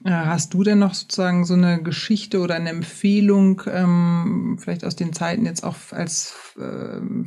äh, 0.06 0.10
hast 0.10 0.56
du 0.56 0.63
denn 0.63 0.80
noch 0.80 0.95
sozusagen 0.95 1.45
so 1.45 1.54
eine 1.54 1.84
Geschichte 1.84 2.39
oder 2.39 2.56
eine 2.56 2.69
Empfehlung, 2.69 3.62
ähm, 3.71 4.58
vielleicht 4.60 4.84
aus 4.84 4.95
den 4.95 5.13
Zeiten 5.13 5.45
jetzt 5.45 5.63
auch 5.63 5.75
als 5.91 6.34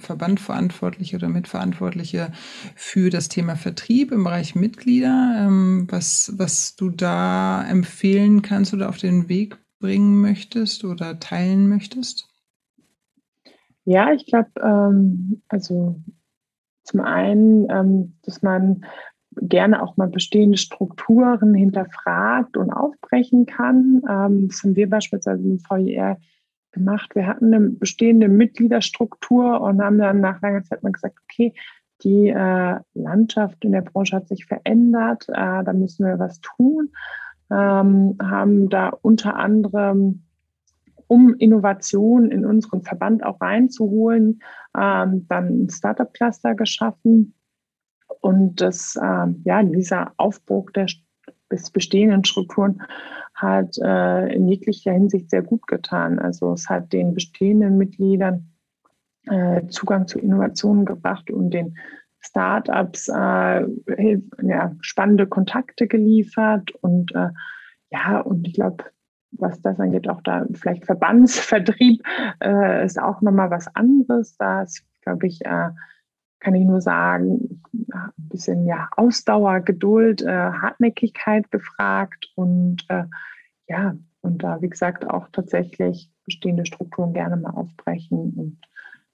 äh, 0.05 0.07
Verbandverantwortliche 0.07 1.17
oder 1.17 1.29
Mitverantwortliche 1.29 2.33
für 2.75 3.11
das 3.11 3.29
Thema 3.29 3.57
Vertrieb 3.57 4.13
im 4.13 4.25
Bereich 4.25 4.55
Mitglieder, 4.55 5.47
ähm, 5.47 5.87
was, 5.91 6.35
was 6.37 6.77
du 6.77 6.91
da 6.91 7.65
empfehlen 7.69 8.43
kannst 8.43 8.75
oder 8.75 8.89
auf 8.89 8.99
den 8.99 9.29
Weg 9.29 9.57
bringen 9.81 10.21
möchtest 10.21 10.85
oder 10.85 11.19
teilen 11.19 11.69
möchtest? 11.69 12.29
Ja, 13.85 14.13
ich 14.13 14.27
glaube, 14.27 14.51
ähm, 14.63 15.43
also 15.49 16.01
zum 16.85 17.01
einen, 17.01 17.69
ähm, 17.71 18.17
dass 18.23 18.43
man 18.43 18.85
gerne 19.37 19.83
auch 19.83 19.97
mal 19.97 20.09
bestehende 20.09 20.59
Strukturen 20.59 21.55
hinterfragt 21.55 22.57
und 22.57 22.71
aufbrechen 22.71 23.47
kann. 23.47 24.03
Ähm, 24.09 24.49
das 24.49 24.63
haben 24.63 24.77
wir 24.77 24.89
beispielsweise 24.89 25.43
im 25.43 25.59
VIR 25.59 26.19
gemacht. 26.75 27.15
Wir 27.15 27.27
hatten 27.27 27.55
eine 27.55 27.71
bestehende 27.71 28.29
Mitgliederstruktur 28.29 29.61
und 29.61 29.83
haben 29.83 29.99
dann 29.99 30.21
nach 30.21 30.43
langer 30.43 30.63
Zeit 30.65 30.83
mal 30.83 30.93
gesagt, 30.93 31.17
okay, 31.25 31.55
die 32.03 32.29
äh, 32.29 32.81
Landschaft 32.95 33.65
in 33.65 33.73
der 33.73 33.81
Branche 33.81 34.17
hat 34.17 34.29
sich 34.29 34.45
verändert, 34.45 35.27
äh, 35.29 35.65
da 35.65 35.73
müssen 35.73 36.07
wir 36.07 36.19
was 36.19 36.41
tun. 36.41 36.91
Ähm, 37.51 38.17
haben 38.21 38.69
da 38.69 38.89
unter 38.89 39.37
anderem, 39.37 40.25
um 41.07 41.35
Innovation 41.35 42.31
in 42.31 42.45
unseren 42.45 42.83
Verband 42.83 43.25
auch 43.25 43.41
reinzuholen, 43.41 44.41
ähm, 44.77 45.27
dann 45.29 45.65
ein 45.65 45.71
Startup-Cluster 45.71 46.55
geschaffen. 46.55 47.35
Und 48.21 48.61
das, 48.61 48.97
äh, 48.97 49.27
ja, 49.45 49.63
dieser 49.63 50.13
Aufbruch 50.17 50.71
der 50.71 50.89
bestehenden 51.49 52.25
Strukturen 52.25 52.83
hat 53.35 53.77
äh, 53.79 54.35
in 54.35 54.49
jeglicher 54.49 54.93
Hinsicht 54.93 55.31
sehr 55.31 55.43
gut 55.43 55.67
getan. 55.67 56.19
Also 56.19 56.53
es 56.53 56.69
hat 56.69 56.93
den 56.93 57.15
bestehenden 57.15 57.79
Mitgliedern 57.79 58.51
äh, 59.27 59.67
Zugang 59.69 60.07
zu 60.07 60.19
Innovationen 60.19 60.85
gebracht 60.85 61.31
und 61.31 61.51
den 61.51 61.77
Startups 62.21 63.09
äh, 63.09 63.67
ja, 64.43 64.73
spannende 64.81 65.27
Kontakte 65.27 65.87
geliefert 65.87 66.71
und 66.81 67.15
äh, 67.15 67.29
ja, 67.91 68.21
und 68.21 68.47
ich 68.49 68.55
glaube, 68.55 68.85
was 69.33 69.61
das 69.61 69.79
angeht, 69.79 70.09
auch 70.09 70.23
da 70.23 70.47
vielleicht 70.55 70.87
Verbandsvertrieb 70.87 72.03
äh, 72.43 72.85
ist 72.85 73.01
auch 73.01 73.21
nochmal 73.21 73.51
was 73.51 73.75
anderes. 73.75 74.37
Da 74.37 74.63
ist, 74.63 74.85
glaube 75.03 75.27
ich, 75.27 75.45
äh, 75.45 75.71
kann 76.45 76.55
ich 76.55 76.65
nur 76.65 76.83
sagen, 76.83 77.63
ein 77.91 78.13
bisschen 78.17 78.67
ja, 78.67 78.89
Ausdauer, 78.97 79.61
Geduld, 79.61 80.23
äh, 80.23 80.29
Hartnäckigkeit 80.29 81.51
gefragt 81.51 82.31
und 82.37 82.85
äh, 82.89 83.05
ja, 83.67 83.97
und 84.21 84.43
da, 84.43 84.61
wie 84.61 84.69
gesagt, 84.69 85.09
auch 85.09 85.29
tatsächlich 85.33 86.11
bestehende 86.27 86.67
Strukturen 86.67 87.15
gerne 87.15 87.37
mal 87.37 87.51
aufbrechen 87.51 88.35
und 88.37 88.59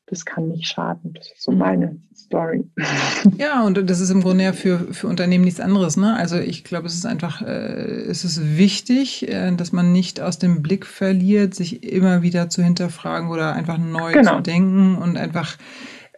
das 0.07 0.25
kann 0.25 0.49
nicht 0.49 0.67
schaden. 0.67 1.13
Das 1.15 1.27
ist 1.31 1.43
so 1.43 1.53
mhm. 1.53 1.59
meine 1.59 1.97
Story. 2.15 2.69
Ja, 3.39 3.63
und 3.65 3.89
das 3.89 4.01
ist 4.01 4.11
im 4.11 4.23
Grunde 4.23 4.45
ja 4.45 4.53
für, 4.53 4.93
für 4.93 5.07
Unternehmen 5.07 5.45
nichts 5.45 5.61
anderes. 5.61 5.97
Ne? 5.97 6.17
Also 6.17 6.37
ich 6.37 6.65
glaube, 6.65 6.87
es 6.87 6.95
ist 6.95 7.07
einfach, 7.07 7.43
äh, 7.43 8.03
es 8.09 8.25
ist 8.25 8.57
wichtig, 8.57 9.29
äh, 9.29 9.55
dass 9.55 9.73
man 9.73 9.93
nicht 9.93 10.21
aus 10.21 10.39
dem 10.39 10.63
Blick 10.63 10.85
verliert, 10.85 11.55
sich 11.55 11.85
immer 11.85 12.23
wieder 12.23 12.49
zu 12.49 12.63
hinterfragen 12.63 13.31
oder 13.31 13.55
einfach 13.55 13.79
neu 13.79 14.13
genau. 14.13 14.37
zu 14.37 14.43
denken 14.43 14.97
und 14.97 15.17
einfach 15.17 15.57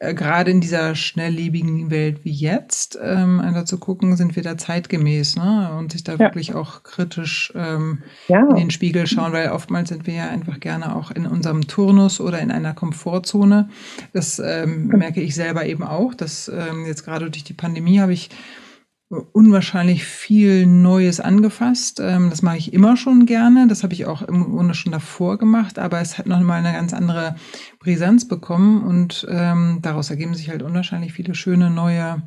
äh, 0.03 0.15
gerade 0.15 0.51
in 0.51 0.61
dieser 0.61 0.97
schnelllebigen 0.97 1.91
Welt 1.91 2.25
wie 2.25 2.33
jetzt, 2.33 2.99
ähm, 3.01 3.39
einfach 3.41 3.65
zu 3.65 3.79
gucken, 3.79 4.17
sind 4.17 4.35
wir 4.35 4.43
da 4.43 4.59
zeitgemäß 4.59 5.37
ne? 5.37 5.77
und 5.79 5.93
sich 5.93 6.03
da 6.03 6.13
ja. 6.13 6.19
wirklich 6.19 6.55
auch 6.55 6.83
kritisch 6.83 7.53
ähm, 7.55 8.03
ja. 8.27 8.49
in 8.51 8.57
den 8.57 8.71
Spiegel 8.73 9.07
schauen, 9.07 9.33
weil 9.33 9.51
oftmals 9.51 9.91
sind 9.91 10.07
wir 10.09 10.15
ja 10.15 10.29
einfach 10.29 10.59
gerne 10.59 10.97
auch 10.97 11.13
in 11.13 11.25
unserem 11.27 11.69
Turnus 11.69 12.21
oder 12.21 12.41
in 12.41 12.51
einer 12.51 12.75
Komfortzone. 12.75 13.69
Das 14.13 14.41
ähm, 14.45 14.89
merke 14.89 15.21
ich 15.21 15.37
selber 15.37 15.67
eben 15.67 15.85
auch, 15.85 16.15
dass 16.15 16.49
ähm, 16.49 16.85
jetzt 16.85 17.05
gerade 17.05 17.31
durch 17.31 17.45
die 17.45 17.55
Pandemie 17.55 18.01
habe 18.01 18.13
ich 18.13 18.31
unwahrscheinlich 19.33 20.05
viel 20.05 20.67
Neues 20.67 21.21
angefasst. 21.21 22.01
Ähm, 22.01 22.31
das 22.31 22.43
mache 22.43 22.57
ich 22.57 22.73
immer 22.73 22.97
schon 22.97 23.27
gerne. 23.27 23.69
Das 23.69 23.83
habe 23.83 23.93
ich 23.93 24.07
auch 24.07 24.23
im 24.23 24.45
Grunde 24.45 24.75
schon 24.75 24.93
davor 24.93 25.39
gemacht, 25.39 25.79
aber 25.79 26.01
es 26.01 26.19
hat 26.19 26.27
nochmal 26.27 26.65
eine 26.65 26.73
ganz 26.73 26.95
andere 26.95 27.37
Brisanz 27.79 28.27
bekommen 28.27 28.83
und 28.83 29.27
ähm, 29.31 29.81
daraus 29.83 30.11
ergeben 30.11 30.35
sich 30.35 30.49
halt 30.49 30.63
unwahrscheinlich 30.63 31.13
viele 31.13 31.35
schöne 31.35 31.71
neue 31.71 32.23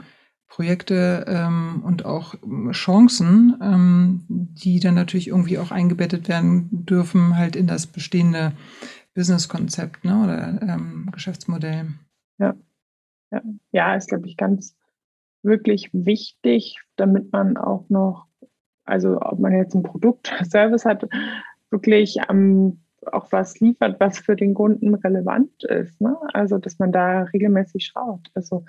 Projekte 0.47 1.25
ähm, 1.27 1.81
und 1.83 2.05
auch 2.05 2.35
Chancen, 2.71 4.25
die 4.29 4.79
dann 4.79 4.93
natürlich 4.93 5.27
irgendwie 5.27 5.57
auch 5.57 5.71
eingebettet 5.71 6.29
werden 6.29 6.69
dürfen, 6.71 7.35
halt 7.35 7.55
in 7.55 7.67
das 7.67 7.87
bestehende 7.87 8.53
Businesskonzept 9.15 10.05
ne, 10.05 10.23
oder 10.23 10.79
Geschäftsmodell. 11.11 11.87
Ja, 12.37 12.55
ja, 13.71 13.95
ist, 13.95 14.07
glaube 14.07 14.27
ich, 14.27 14.37
ganz 14.37 14.75
wirklich 15.45 15.89
wichtig, 15.93 16.81
damit 16.95 17.31
man 17.31 17.58
auch 17.58 17.89
noch, 17.89 18.27
also 18.84 19.21
ob 19.21 19.39
man 19.39 19.53
jetzt 19.53 19.75
ein 19.75 19.84
Produkt, 19.84 20.34
Service 20.49 20.86
hat, 20.86 21.08
wirklich 21.69 22.17
ähm, 22.29 22.81
auch 23.12 23.31
was 23.31 23.60
liefert, 23.60 23.99
was 23.99 24.19
für 24.19 24.36
den 24.36 24.53
Kunden 24.53 24.95
relevant 24.95 25.63
ist. 25.63 25.99
Ne? 26.01 26.17
Also 26.34 26.58
dass 26.58 26.79
man 26.79 26.91
da 26.91 27.23
regelmäßig 27.23 27.86
schaut. 27.86 28.31
Also 28.34 28.65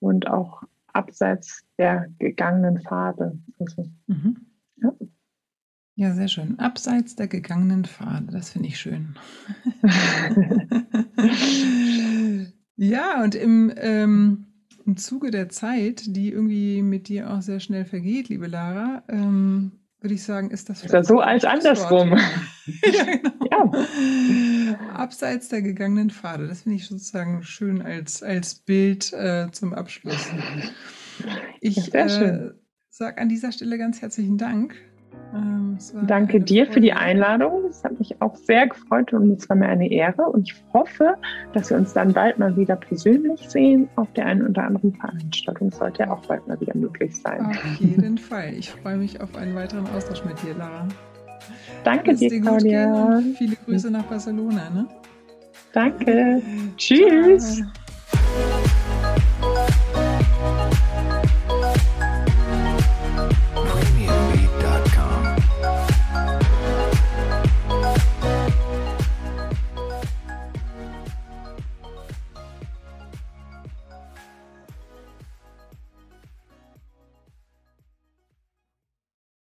und 0.00 0.28
auch 0.28 0.62
abseits 0.92 1.64
der 1.78 2.08
gegangenen 2.18 2.80
Pfade. 2.80 3.38
Also, 3.58 3.84
mhm. 4.06 4.36
ja. 4.76 4.92
ja, 5.96 6.12
sehr 6.12 6.28
schön. 6.28 6.58
Abseits 6.58 7.16
der 7.16 7.26
gegangenen 7.26 7.84
Pfade, 7.84 8.26
das 8.30 8.50
finde 8.50 8.68
ich 8.68 8.78
schön. 8.78 9.16
ja, 12.76 13.22
und 13.22 13.34
im 13.34 13.72
ähm, 13.76 14.53
im 14.86 14.96
Zuge 14.96 15.30
der 15.30 15.48
Zeit, 15.48 16.02
die 16.06 16.30
irgendwie 16.30 16.82
mit 16.82 17.08
dir 17.08 17.30
auch 17.30 17.42
sehr 17.42 17.60
schnell 17.60 17.84
vergeht, 17.84 18.28
liebe 18.28 18.46
Lara, 18.46 19.02
ähm, 19.08 19.72
würde 20.00 20.14
ich 20.14 20.22
sagen, 20.22 20.50
ist 20.50 20.68
das. 20.68 20.84
Ist 20.84 20.92
ja 20.92 21.02
so 21.02 21.20
als 21.20 21.44
andersrum. 21.44 22.10
ja, 22.82 23.04
genau. 23.04 23.72
ja. 23.74 24.78
Abseits 24.92 25.48
der 25.48 25.62
gegangenen 25.62 26.10
Pfade. 26.10 26.46
Das 26.46 26.62
finde 26.62 26.76
ich 26.76 26.86
sozusagen 26.86 27.42
schön 27.42 27.80
als, 27.80 28.22
als 28.22 28.54
Bild 28.54 29.12
äh, 29.14 29.48
zum 29.50 29.72
Abschluss. 29.72 30.28
Ich 31.60 31.94
äh, 31.94 32.50
sage 32.90 33.18
an 33.18 33.28
dieser 33.28 33.52
Stelle 33.52 33.78
ganz 33.78 34.02
herzlichen 34.02 34.36
Dank 34.36 34.74
ähm, 35.34 35.78
Danke 36.06 36.40
dir 36.40 36.66
für 36.66 36.80
die 36.80 36.92
Einladung. 36.92 37.64
Es 37.68 37.82
hat 37.82 37.98
mich 37.98 38.20
auch 38.20 38.36
sehr 38.36 38.68
gefreut 38.68 39.12
und 39.12 39.32
es 39.32 39.48
war 39.48 39.56
mir 39.56 39.66
eine 39.66 39.90
Ehre. 39.90 40.22
Und 40.22 40.50
ich 40.50 40.54
hoffe, 40.72 41.16
dass 41.52 41.70
wir 41.70 41.76
uns 41.76 41.92
dann 41.92 42.12
bald 42.12 42.38
mal 42.38 42.56
wieder 42.56 42.76
persönlich 42.76 43.48
sehen 43.48 43.88
auf 43.96 44.12
der 44.12 44.26
einen 44.26 44.46
oder 44.46 44.64
anderen 44.64 44.94
Veranstaltung. 44.94 45.72
Sollte 45.72 46.04
ja 46.04 46.12
auch 46.12 46.24
bald 46.26 46.46
mal 46.46 46.60
wieder 46.60 46.76
möglich 46.76 47.16
sein. 47.20 47.46
Auf 47.46 47.76
jeden 47.80 48.18
Fall. 48.18 48.54
Ich 48.54 48.70
freue 48.70 48.96
mich 48.96 49.20
auf 49.20 49.34
einen 49.36 49.54
weiteren 49.54 49.86
Austausch 49.88 50.24
mit 50.24 50.40
dir, 50.42 50.54
Lara. 50.54 50.86
Danke 51.82 52.12
Lass 52.12 52.20
dir, 52.20 52.40
Claudia. 52.40 53.20
viele 53.36 53.56
Grüße 53.56 53.90
nach 53.90 54.04
Barcelona. 54.04 54.70
Ne? 54.70 54.86
Danke. 55.72 56.40
Tschüss. 56.76 57.56
Ciao. 57.56 58.73